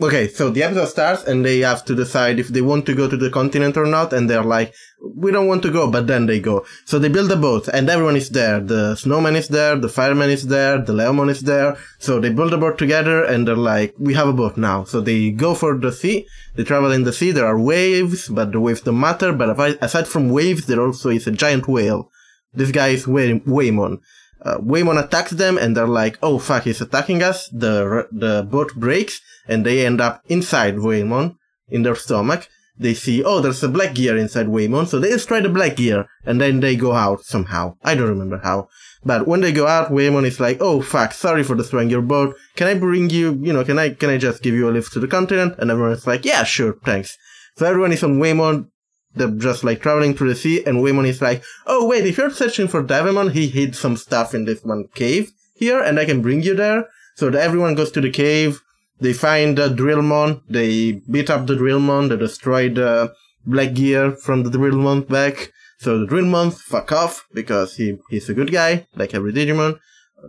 okay, 0.00 0.28
so 0.28 0.50
the 0.50 0.62
episode 0.62 0.86
starts 0.86 1.24
and 1.24 1.44
they 1.44 1.60
have 1.60 1.84
to 1.86 1.94
decide 1.94 2.38
if 2.38 2.48
they 2.48 2.60
want 2.60 2.86
to 2.86 2.94
go 2.94 3.08
to 3.08 3.16
the 3.16 3.30
continent 3.30 3.76
or 3.76 3.86
not, 3.86 4.12
and 4.12 4.28
they're 4.28 4.42
like, 4.42 4.74
We 5.16 5.30
don't 5.30 5.46
want 5.46 5.62
to 5.62 5.70
go, 5.70 5.90
but 5.90 6.06
then 6.06 6.26
they 6.26 6.40
go. 6.40 6.64
So 6.84 6.98
they 6.98 7.08
build 7.08 7.30
a 7.32 7.36
boat 7.36 7.68
and 7.68 7.88
everyone 7.88 8.16
is 8.16 8.30
there. 8.30 8.60
The 8.60 8.96
snowman 8.96 9.36
is 9.36 9.48
there, 9.48 9.76
the 9.76 9.88
fireman 9.88 10.30
is 10.30 10.48
there, 10.48 10.78
the 10.78 10.92
leomon 10.92 11.30
is 11.30 11.42
there. 11.42 11.76
So 11.98 12.20
they 12.20 12.30
build 12.30 12.52
a 12.52 12.58
boat 12.58 12.78
together 12.78 13.24
and 13.24 13.46
they're 13.46 13.64
like, 13.74 13.94
We 13.98 14.14
have 14.14 14.28
a 14.28 14.32
boat 14.32 14.56
now. 14.56 14.84
So 14.84 15.00
they 15.00 15.30
go 15.30 15.54
for 15.54 15.78
the 15.78 15.92
sea, 15.92 16.26
they 16.56 16.64
travel 16.64 16.92
in 16.92 17.04
the 17.04 17.12
sea, 17.12 17.30
there 17.30 17.46
are 17.46 17.60
waves, 17.60 18.28
but 18.28 18.52
the 18.52 18.60
waves 18.60 18.80
don't 18.80 19.00
matter, 19.00 19.32
but 19.32 19.48
aside 19.82 20.08
from 20.08 20.30
waves, 20.30 20.66
there 20.66 20.80
also 20.80 21.10
is 21.10 21.26
a 21.26 21.32
giant 21.32 21.68
whale. 21.68 22.10
This 22.54 22.72
guy 22.72 22.88
is 22.88 23.06
Way- 23.06 23.40
Whamon. 23.40 23.98
Uh, 24.40 24.58
Whamon 24.58 25.02
attacks 25.02 25.32
them 25.32 25.58
and 25.58 25.76
they're 25.76 25.88
like, 25.88 26.18
oh 26.22 26.38
fuck, 26.38 26.62
he's 26.64 26.80
attacking 26.80 27.22
us. 27.22 27.48
The, 27.48 28.06
the 28.12 28.46
boat 28.48 28.74
breaks 28.74 29.20
and 29.46 29.64
they 29.66 29.84
end 29.84 30.00
up 30.00 30.22
inside 30.28 30.76
Whamon, 30.76 31.36
in 31.68 31.82
their 31.82 31.96
stomach. 31.96 32.48
They 32.80 32.94
see, 32.94 33.24
oh, 33.24 33.40
there's 33.40 33.64
a 33.64 33.68
black 33.68 33.94
gear 33.94 34.16
inside 34.16 34.46
Whamon, 34.46 34.86
so 34.86 35.00
they 35.00 35.10
destroy 35.10 35.40
the 35.40 35.48
black 35.48 35.74
gear 35.74 36.06
and 36.24 36.40
then 36.40 36.60
they 36.60 36.76
go 36.76 36.92
out 36.92 37.22
somehow. 37.22 37.76
I 37.82 37.96
don't 37.96 38.08
remember 38.08 38.38
how. 38.38 38.68
But 39.04 39.26
when 39.26 39.40
they 39.40 39.50
go 39.50 39.66
out, 39.66 39.90
Whamon 39.90 40.24
is 40.24 40.38
like, 40.38 40.58
oh 40.60 40.80
fuck, 40.82 41.12
sorry 41.12 41.42
for 41.42 41.56
destroying 41.56 41.90
your 41.90 42.02
boat. 42.02 42.36
Can 42.54 42.68
I 42.68 42.74
bring 42.74 43.10
you, 43.10 43.38
you 43.42 43.52
know, 43.52 43.64
can 43.64 43.78
I, 43.78 43.90
can 43.90 44.10
I 44.10 44.18
just 44.18 44.42
give 44.42 44.54
you 44.54 44.68
a 44.68 44.70
lift 44.70 44.92
to 44.92 45.00
the 45.00 45.08
continent? 45.08 45.56
And 45.58 45.70
everyone's 45.70 46.06
like, 46.06 46.24
yeah, 46.24 46.44
sure, 46.44 46.76
thanks. 46.84 47.18
So 47.56 47.66
everyone 47.66 47.92
is 47.92 48.04
on 48.04 48.18
Whamon, 48.20 48.68
they're 49.14 49.30
just 49.30 49.64
like 49.64 49.80
traveling 49.80 50.14
through 50.14 50.28
the 50.28 50.36
sea, 50.36 50.64
and 50.64 50.78
Whamon 50.78 51.06
is 51.06 51.22
like, 51.22 51.42
oh 51.66 51.86
wait, 51.86 52.06
if 52.06 52.18
you're 52.18 52.30
searching 52.30 52.68
for 52.68 52.82
Devimon, 52.82 53.32
he 53.32 53.48
hid 53.48 53.74
some 53.74 53.96
stuff 53.96 54.34
in 54.34 54.44
this 54.44 54.62
one 54.62 54.88
cave 54.94 55.32
here, 55.54 55.80
and 55.80 55.98
I 55.98 56.04
can 56.04 56.22
bring 56.22 56.42
you 56.42 56.54
there. 56.54 56.88
So 57.16 57.28
everyone 57.28 57.74
goes 57.74 57.90
to 57.92 58.00
the 58.00 58.10
cave, 58.10 58.60
they 59.00 59.12
find 59.12 59.58
the 59.58 59.68
Drillmon, 59.68 60.42
they 60.48 61.02
beat 61.10 61.30
up 61.30 61.46
the 61.46 61.56
Drillmon, 61.56 62.08
they 62.08 62.16
destroy 62.16 62.68
the 62.68 63.12
Black 63.44 63.74
Gear 63.74 64.12
from 64.12 64.42
the 64.42 64.50
Drillmon 64.50 65.08
back. 65.08 65.52
So 65.78 65.98
the 65.98 66.06
Drillmon 66.06 66.52
fuck 66.52 66.92
off, 66.92 67.26
because 67.32 67.76
he, 67.76 67.98
he's 68.10 68.28
a 68.28 68.34
good 68.34 68.52
guy, 68.52 68.86
like 68.94 69.14
every 69.14 69.32
Digimon. 69.32 69.78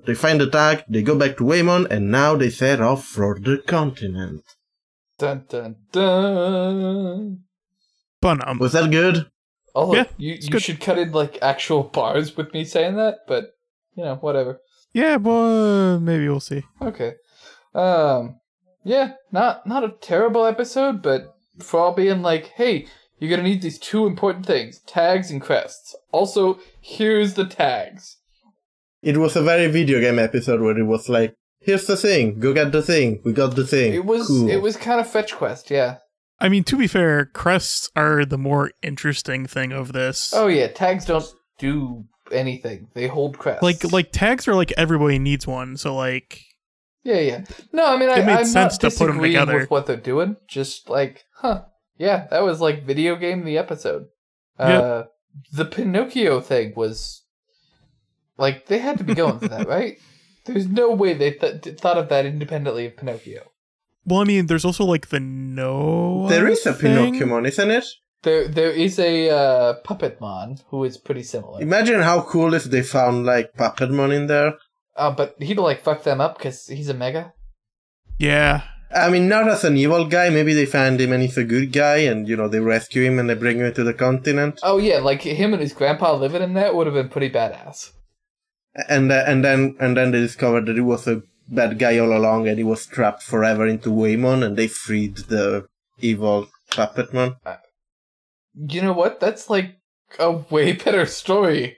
They 0.06 0.14
find 0.14 0.40
the 0.40 0.50
tag, 0.50 0.84
they 0.88 1.02
go 1.02 1.18
back 1.18 1.38
to 1.38 1.44
Whamon, 1.44 1.90
and 1.90 2.12
now 2.12 2.36
they 2.36 2.52
set 2.52 2.80
off 2.80 3.06
for 3.06 3.40
the 3.40 3.58
continent. 3.58 4.44
Dun 5.18 5.46
dun 5.50 5.76
dun. 5.92 7.40
But 8.22 8.48
um, 8.48 8.60
Was 8.60 8.74
that 8.74 8.92
good? 8.92 9.30
Oh, 9.76 9.94
Yeah, 9.96 10.06
you, 10.18 10.34
you 10.42 10.50
good. 10.50 10.62
should 10.62 10.80
cut 10.82 10.98
in 10.98 11.12
like 11.12 11.38
actual 11.42 11.84
bars 11.84 12.36
with 12.36 12.54
me 12.54 12.66
saying 12.66 12.96
that, 12.96 13.20
but 13.28 13.52
you 13.96 14.04
know, 14.04 14.16
whatever. 14.16 14.60
yeah, 14.94 15.16
well, 15.18 16.00
maybe 16.00 16.28
we'll 16.28 16.40
see. 16.40 16.64
Okay. 16.82 17.14
Um, 17.76 18.40
yeah, 18.84 19.14
not 19.32 19.68
not 19.68 19.84
a 19.84 19.94
terrible 20.02 20.46
episode, 20.46 21.02
but 21.02 21.36
for 21.60 21.80
all 21.80 21.94
being 21.94 22.22
like, 22.22 22.48
hey, 22.56 22.88
you're 23.20 23.30
gonna 23.30 23.44
need 23.48 23.62
these 23.62 23.78
two 23.78 24.06
important 24.08 24.46
things: 24.46 24.80
tags 24.88 25.30
and 25.30 25.42
crests. 25.42 25.96
Also, 26.12 26.60
here's 26.82 27.36
the 27.36 27.46
tags. 27.46 28.18
It 29.02 29.18
was 29.18 29.36
a 29.36 29.42
very 29.44 29.68
video 29.68 30.00
game 30.02 30.20
episode 30.20 30.62
where 30.62 30.78
it 30.78 30.84
was 30.84 31.08
like, 31.10 31.36
here's 31.62 31.86
the 31.86 31.96
thing, 31.96 32.40
go 32.40 32.54
get 32.54 32.72
the 32.72 32.82
thing, 32.82 33.22
we 33.24 33.32
got 33.34 33.56
the 33.56 33.66
thing. 33.68 33.94
It 33.94 34.06
was 34.06 34.28
Cool. 34.28 34.50
it 34.50 34.62
was 34.62 34.76
kind 34.78 35.00
of 35.00 35.10
fetch 35.10 35.36
quest, 35.36 35.70
yeah. 35.70 35.98
I 36.42 36.50
mean, 36.50 36.64
to 36.66 36.78
be 36.78 36.88
fair, 36.88 37.26
crests 37.26 37.90
are 37.96 38.26
the 38.26 38.38
more 38.38 38.72
interesting 38.82 39.46
thing 39.46 39.72
of 39.72 39.92
this. 39.94 40.34
Oh 40.34 40.48
yeah, 40.48 40.68
tags 40.68 41.06
don't 41.06 41.26
do 41.58 42.06
anything. 42.32 42.88
They 42.94 43.08
hold 43.08 43.38
crests. 43.38 43.64
like 43.64 43.92
like 43.92 44.12
tags 44.12 44.48
are 44.48 44.56
like 44.56 44.72
everybody 44.78 45.20
needs 45.20 45.46
one. 45.48 45.76
So 45.78 45.96
like 45.96 46.42
Yeah, 47.04 47.20
yeah. 47.20 47.44
No, 47.74 47.86
I 47.88 47.98
mean, 47.98 48.10
I, 48.10 48.22
made 48.22 48.38
I'm 48.40 48.46
sense 48.46 48.82
not 48.82 48.90
to 48.92 48.98
put 48.98 49.10
'em 49.10 49.16
disagreeing 49.18 49.34
together. 49.34 49.60
with 49.60 49.72
what 49.72 49.86
they're 49.86 49.98
doing. 49.98 50.38
Just 50.48 50.90
like, 50.90 51.26
huh? 51.36 51.64
Yeah, 51.98 52.28
that 52.32 52.44
was 52.44 52.62
like 52.62 52.86
video 52.86 53.16
game 53.18 53.44
the 53.44 53.58
episode. 53.58 54.06
Yep. 54.60 54.84
Uh, 54.84 55.04
the 55.52 55.66
Pinocchio 55.66 56.40
thing 56.42 56.74
was 56.76 57.24
like 58.38 58.68
they 58.68 58.80
had 58.80 58.98
to 58.98 59.04
be 59.04 59.14
going 59.14 59.40
for 59.40 59.48
that, 59.50 59.68
right? 59.76 59.98
There's 60.46 60.68
no 60.68 60.92
way 60.92 61.14
they 61.14 61.32
th- 61.32 61.80
thought 61.80 61.98
of 61.98 62.10
that 62.10 62.26
independently 62.26 62.86
of 62.86 62.96
Pinocchio. 62.98 63.52
Well, 64.10 64.22
I 64.22 64.24
mean, 64.24 64.48
there's 64.48 64.66
also 64.66 64.86
like 64.86 65.10
the 65.10 65.20
no. 65.20 66.28
There 66.28 66.48
is 66.48 66.66
a 66.66 66.74
thing. 66.74 66.96
Pinocchio 66.96 67.28
mon, 67.28 67.46
isn't 67.46 67.70
it? 67.70 67.86
There, 68.24 68.48
there 68.48 68.72
is 68.72 68.98
a 68.98 69.30
uh, 69.30 69.74
Puppetmon 69.86 70.64
who 70.70 70.84
is 70.84 70.98
pretty 70.98 71.24
similar. 71.24 71.62
Imagine 71.62 72.02
how 72.02 72.22
cool 72.22 72.54
if 72.54 72.64
they 72.66 72.82
found 72.82 73.26
like 73.26 73.54
Puppetmon 73.54 74.14
in 74.14 74.28
there. 74.28 74.56
Uh, 74.96 75.12
but 75.12 75.36
he'd 75.40 75.58
like 75.60 75.84
fuck 75.84 76.04
them 76.04 76.20
up 76.20 76.38
because 76.38 76.66
he's 76.66 76.90
a 76.90 76.94
mega. 76.94 77.34
Yeah. 78.18 78.64
I 78.92 79.12
mean, 79.12 79.30
not 79.30 79.48
as 79.48 79.64
an 79.64 79.78
evil 79.78 80.06
guy. 80.06 80.30
Maybe 80.32 80.54
they 80.54 80.66
find 80.66 81.00
him 81.00 81.14
and 81.14 81.22
he's 81.22 81.38
a 81.38 81.44
good 81.44 81.72
guy, 81.72 81.98
and 81.98 82.28
you 82.28 82.36
know 82.36 82.48
they 82.48 82.60
rescue 82.60 83.04
him 83.04 83.20
and 83.20 83.30
they 83.30 83.36
bring 83.36 83.60
him 83.60 83.72
to 83.72 83.84
the 83.84 83.94
continent. 83.94 84.60
Oh 84.64 84.80
yeah, 84.80 84.98
like 84.98 85.22
him 85.22 85.54
and 85.54 85.62
his 85.62 85.74
grandpa 85.74 86.16
living 86.16 86.42
in 86.42 86.56
there 86.56 86.74
would 86.74 86.88
have 86.88 86.96
been 86.96 87.10
pretty 87.10 87.30
badass. 87.30 87.92
And 88.90 89.12
uh, 89.12 89.24
and 89.28 89.46
then 89.46 89.76
and 89.80 89.96
then 89.96 90.12
they 90.12 90.20
discovered 90.20 90.66
that 90.66 90.76
he 90.76 90.82
was 90.82 91.08
a 91.08 91.22
bad 91.50 91.80
guy 91.80 91.98
all 91.98 92.16
along, 92.16 92.48
and 92.48 92.58
he 92.58 92.64
was 92.64 92.86
trapped 92.86 93.24
forever 93.24 93.68
into 93.68 93.90
Whamon, 93.90 94.46
and 94.46 94.58
they 94.58 94.68
freed 94.68 95.18
the 95.18 95.68
evil 96.00 96.48
Puppetmon. 96.72 97.38
Uh, 97.46 97.58
you 98.56 98.82
know 98.82 98.94
what? 98.94 99.20
That's 99.20 99.50
like 99.50 99.78
a 100.20 100.32
way 100.32 100.72
better 100.86 101.06
story. 101.06 101.78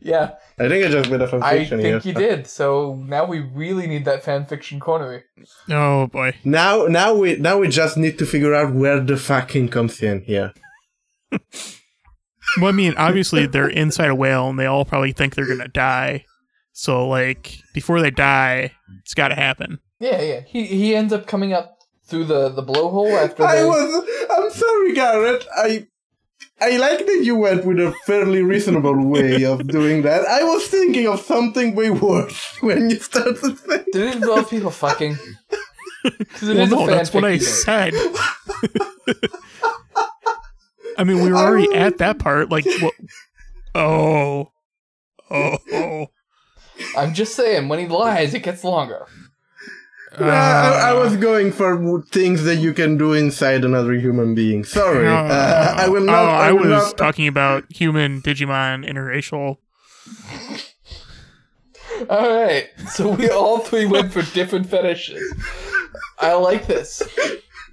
Yeah, 0.00 0.34
I 0.58 0.68
think 0.68 0.84
I 0.84 0.88
just 0.90 1.10
made 1.10 1.20
a 1.20 1.28
fan 1.28 1.42
I 1.44 1.64
think 1.64 1.80
here. 1.80 2.00
you 2.02 2.12
did. 2.12 2.48
So 2.48 2.96
now 3.06 3.24
we 3.24 3.38
really 3.38 3.86
need 3.86 4.04
that 4.06 4.24
fan 4.24 4.46
fiction 4.46 4.80
corner. 4.80 5.24
Oh 5.70 6.08
boy. 6.08 6.34
Now, 6.44 6.86
now 6.86 7.14
we 7.14 7.36
now 7.36 7.58
we 7.58 7.68
just 7.68 7.96
need 7.96 8.18
to 8.18 8.26
figure 8.26 8.52
out 8.52 8.74
where 8.74 8.98
the 8.98 9.16
fucking 9.16 9.68
comes 9.68 10.02
in 10.02 10.22
here. 10.22 10.52
Well, 12.58 12.68
I 12.68 12.72
mean, 12.72 12.92
obviously 12.98 13.46
they're 13.46 13.68
inside 13.68 14.10
a 14.10 14.14
whale, 14.14 14.50
and 14.50 14.58
they 14.58 14.66
all 14.66 14.84
probably 14.84 15.12
think 15.12 15.34
they're 15.34 15.46
gonna 15.46 15.68
die. 15.68 16.26
So, 16.72 17.06
like, 17.06 17.58
before 17.74 18.00
they 18.00 18.10
die, 18.10 18.72
it's 19.00 19.14
got 19.14 19.28
to 19.28 19.34
happen. 19.34 19.78
Yeah, 20.00 20.20
yeah. 20.22 20.40
He 20.46 20.66
he 20.66 20.96
ends 20.96 21.12
up 21.12 21.26
coming 21.26 21.52
up 21.52 21.78
through 22.06 22.24
the 22.24 22.48
the 22.48 22.62
blowhole 22.62 23.12
after 23.22 23.44
I 23.44 23.56
they. 23.56 23.64
was. 23.64 24.04
I'm 24.30 24.50
sorry, 24.50 24.94
Garrett. 24.94 25.46
I. 25.56 25.86
I 26.60 26.76
like 26.76 27.06
that 27.06 27.20
you 27.24 27.34
went 27.36 27.64
with 27.64 27.80
a 27.80 27.92
fairly 28.06 28.42
reasonable 28.42 28.94
way 29.04 29.44
of 29.44 29.66
doing 29.66 30.02
that. 30.02 30.24
I 30.26 30.44
was 30.44 30.66
thinking 30.68 31.08
of 31.08 31.20
something 31.20 31.74
way 31.74 31.90
worse 31.90 32.56
when 32.60 32.88
you 32.88 32.96
started 33.00 33.36
saying. 33.58 33.84
Did 33.92 34.02
it 34.08 34.14
involve 34.16 34.48
people 34.50 34.70
fucking? 34.70 35.16
Because 36.04 36.48
it 36.48 36.56
Well, 36.56 36.64
is 36.64 36.70
no, 36.72 36.84
a 36.84 36.90
that's 36.90 37.14
what 37.14 37.24
I 37.24 37.36
fanfic. 37.38 37.42
said. 37.42 37.94
I 40.98 41.04
mean, 41.04 41.22
we 41.22 41.30
were 41.32 41.38
already 41.38 41.72
at 41.74 41.98
that 41.98 42.18
part. 42.18 42.50
Like, 42.50 42.64
what? 42.80 42.94
Oh, 43.74 44.50
oh, 45.30 45.58
oh. 45.72 46.06
I'm 46.96 47.14
just 47.14 47.34
saying, 47.34 47.68
when 47.68 47.78
he 47.78 47.86
lies, 47.86 48.34
it 48.34 48.42
gets 48.42 48.64
longer. 48.64 49.06
Nah, 50.20 50.26
I, 50.26 50.90
I 50.90 50.92
was 50.92 51.16
going 51.16 51.52
for 51.52 52.02
things 52.10 52.42
that 52.44 52.56
you 52.56 52.74
can 52.74 52.98
do 52.98 53.14
inside 53.14 53.64
another 53.64 53.94
human 53.94 54.34
being. 54.34 54.62
Sorry, 54.62 55.08
uh, 55.08 55.74
I 55.74 55.88
will 55.88 56.02
not. 56.04 56.24
Oh, 56.24 56.28
I, 56.28 56.48
I, 56.48 56.52
was 56.52 56.68
not. 56.68 56.98
talking 56.98 57.26
about 57.26 57.64
human 57.70 58.20
Digimon 58.20 58.86
interracial. 58.86 59.56
All 62.10 62.34
right, 62.34 62.68
so 62.88 63.12
we 63.12 63.30
all 63.30 63.60
three 63.60 63.86
went 63.86 64.12
for 64.12 64.22
different 64.34 64.66
fetishes. 64.66 65.22
I 66.18 66.32
like 66.34 66.66
this. 66.66 67.02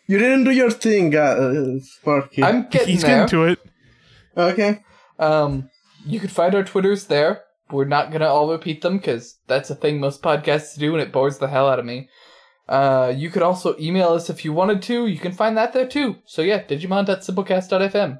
You 0.08 0.17
didn't 0.19 0.43
do 0.43 0.52
your 0.52 0.69
thing, 0.71 1.15
uh, 1.15 1.80
Sparky. 1.82 2.43
I'm 2.43 2.67
getting 2.69 2.89
He's 2.89 3.02
there. 3.02 3.26
getting 3.26 3.30
to 3.30 3.43
it. 3.45 3.60
okay. 4.38 4.84
Um, 5.17 5.69
you 6.06 6.19
can 6.19 6.30
find 6.30 6.54
our 6.54 6.63
Twitters 6.63 7.06
there. 7.06 7.41
We're 7.71 7.86
not 7.86 8.12
gonna 8.12 8.28
all 8.28 8.52
repeat 8.52 8.82
them 8.82 8.98
because 8.98 9.39
that's 9.48 9.71
a 9.71 9.76
thing 9.76 10.00
most 10.00 10.21
podcasts 10.21 10.78
do, 10.78 10.93
and 10.93 11.02
it 11.02 11.12
bores 11.12 11.39
the 11.39 11.48
hell 11.48 11.67
out 11.67 11.80
of 11.80 11.86
me. 11.86 12.10
Uh, 12.69 13.12
you 13.15 13.32
could 13.32 13.41
also 13.41 13.76
email 13.80 14.10
us 14.10 14.30
if 14.30 14.45
you 14.45 14.54
wanted 14.54 14.84
to. 14.84 15.08
You 15.08 15.17
can 15.17 15.32
find 15.32 15.58
that 15.58 15.74
there 15.74 15.88
too. 15.88 16.17
So 16.26 16.43
yeah, 16.43 16.62
Digimon.simplecast.fm. 16.63 18.19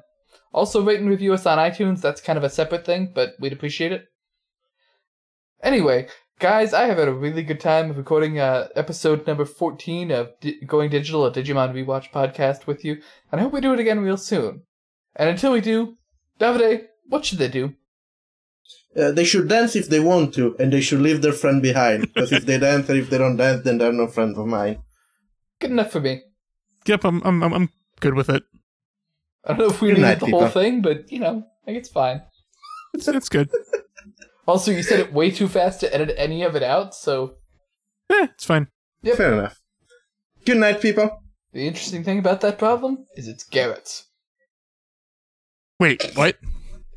Also, 0.52 0.82
rate 0.82 1.00
and 1.00 1.08
review 1.08 1.32
us 1.34 1.46
on 1.46 1.58
iTunes. 1.58 2.00
That's 2.00 2.20
kind 2.20 2.36
of 2.38 2.44
a 2.44 2.50
separate 2.50 2.86
thing, 2.86 3.12
but 3.14 3.34
we'd 3.38 3.52
appreciate 3.52 3.92
it. 3.92 4.06
Anyway, 5.62 6.08
guys, 6.38 6.72
I 6.72 6.86
have 6.86 6.98
had 6.98 7.08
a 7.08 7.12
really 7.12 7.42
good 7.42 7.60
time 7.60 7.92
recording 7.92 8.38
uh, 8.38 8.68
episode 8.76 9.26
number 9.26 9.44
14 9.44 10.10
of 10.10 10.30
Di- 10.40 10.60
Going 10.66 10.90
Digital, 10.90 11.26
a 11.26 11.32
Digimon 11.32 11.72
Rewatch 11.74 12.10
podcast 12.10 12.66
with 12.66 12.84
you, 12.84 13.00
and 13.30 13.40
I 13.40 13.44
hope 13.44 13.52
we 13.52 13.60
do 13.60 13.72
it 13.72 13.80
again 13.80 14.00
real 14.00 14.16
soon. 14.16 14.62
And 15.14 15.28
until 15.30 15.52
we 15.52 15.60
do, 15.60 15.96
Davide, 16.38 16.86
what 17.08 17.24
should 17.24 17.38
they 17.38 17.48
do? 17.48 17.74
Uh, 18.96 19.12
they 19.12 19.24
should 19.24 19.48
dance 19.48 19.76
if 19.76 19.88
they 19.88 20.00
want 20.00 20.32
to, 20.34 20.56
and 20.58 20.72
they 20.72 20.80
should 20.80 21.00
leave 21.00 21.20
their 21.22 21.32
friend 21.32 21.60
behind. 21.60 22.02
Because 22.14 22.32
if 22.32 22.46
they 22.46 22.58
dance 22.58 22.88
and 22.88 22.98
if 22.98 23.10
they 23.10 23.18
don't 23.18 23.36
dance, 23.36 23.62
then 23.64 23.78
they're 23.78 23.92
no 23.92 24.06
friends 24.06 24.38
of 24.38 24.46
mine. 24.46 24.78
Good 25.58 25.70
enough 25.70 25.90
for 25.92 26.00
me. 26.00 26.22
Yep, 26.86 27.04
I'm, 27.04 27.22
I'm, 27.24 27.42
I'm- 27.42 27.52
I'm 27.54 27.68
good 28.00 28.14
with 28.14 28.28
it. 28.30 28.42
I 29.46 29.50
don't 29.52 29.58
know 29.58 29.66
if 29.66 29.80
we 29.80 29.88
Good 29.88 29.98
needed 29.98 30.06
night, 30.08 30.20
the 30.20 30.26
whole 30.30 30.48
thing, 30.48 30.82
but 30.82 31.10
you 31.12 31.20
know, 31.20 31.44
I 31.62 31.64
think 31.66 31.78
it's 31.78 31.88
fine. 31.88 32.22
It's, 32.94 33.08
it's 33.08 33.28
good. 33.28 33.50
Also, 34.48 34.70
you 34.70 34.84
said 34.84 35.00
it 35.00 35.12
way 35.12 35.32
too 35.32 35.48
fast 35.48 35.80
to 35.80 35.92
edit 35.92 36.14
any 36.16 36.44
of 36.44 36.54
it 36.54 36.62
out, 36.62 36.94
so 36.94 37.34
Eh, 38.08 38.28
it's 38.32 38.44
fine. 38.44 38.68
Yep. 39.02 39.16
Fair 39.16 39.32
enough. 39.32 39.60
Good 40.44 40.58
night, 40.58 40.80
people. 40.80 41.20
the 41.52 41.66
interesting 41.66 42.04
thing 42.04 42.20
about 42.20 42.42
that 42.42 42.56
problem 42.56 43.06
is 43.16 43.26
it's 43.26 43.42
Garrett's. 43.42 44.06
Wait, 45.80 46.00
what? 46.14 46.36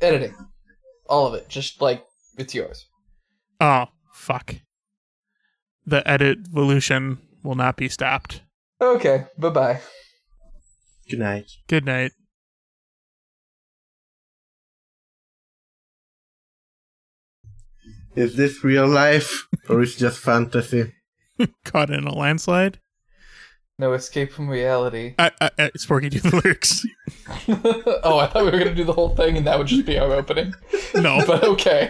Editing. 0.00 0.32
All 1.08 1.26
of 1.26 1.34
it. 1.34 1.48
Just 1.48 1.82
like 1.82 2.04
it's 2.38 2.54
yours. 2.54 2.86
Oh, 3.60 3.86
fuck. 4.12 4.54
The 5.84 6.08
edit 6.08 6.38
evolution 6.52 7.18
will 7.42 7.56
not 7.56 7.76
be 7.76 7.88
stopped. 7.88 8.42
Okay, 8.80 9.24
bye 9.36 9.48
bye. 9.50 9.80
Good 11.08 11.18
night. 11.18 11.50
Good 11.68 11.84
night. 11.84 12.12
Is 18.20 18.36
this 18.36 18.62
real 18.62 18.86
life 18.86 19.48
or 19.70 19.80
is 19.80 19.96
it 19.96 20.00
just 20.00 20.18
fantasy? 20.18 20.92
Caught 21.64 21.88
in 21.88 22.06
a 22.06 22.14
landslide. 22.14 22.78
No 23.78 23.94
escape 23.94 24.30
from 24.30 24.46
reality. 24.46 25.14
I, 25.18 25.30
I, 25.40 25.50
I, 25.58 25.70
Sporky, 25.70 26.10
do 26.10 26.20
the 26.20 26.36
lyrics. 26.44 26.84
oh, 28.04 28.18
I 28.18 28.26
thought 28.26 28.44
we 28.44 28.50
were 28.50 28.58
gonna 28.58 28.74
do 28.74 28.84
the 28.84 28.92
whole 28.92 29.16
thing 29.16 29.38
and 29.38 29.46
that 29.46 29.56
would 29.56 29.68
just 29.68 29.86
be 29.86 29.98
our 29.98 30.12
opening. 30.12 30.52
No, 30.94 31.22
But 31.26 31.44
okay. 31.44 31.88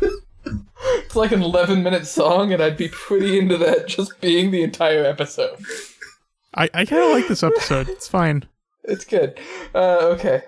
it's 0.00 1.14
like 1.14 1.30
an 1.30 1.40
11 1.40 1.84
minute 1.84 2.08
song, 2.08 2.52
and 2.52 2.60
I'd 2.60 2.76
be 2.76 2.88
pretty 2.88 3.38
into 3.38 3.56
that 3.58 3.86
just 3.86 4.20
being 4.20 4.50
the 4.50 4.64
entire 4.64 5.04
episode. 5.04 5.56
I, 6.52 6.68
I 6.74 6.84
kind 6.84 7.04
of 7.04 7.10
like 7.12 7.28
this 7.28 7.44
episode. 7.44 7.88
It's 7.88 8.08
fine. 8.08 8.42
It's 8.82 9.04
good. 9.04 9.38
Uh, 9.72 9.98
okay. 10.14 10.42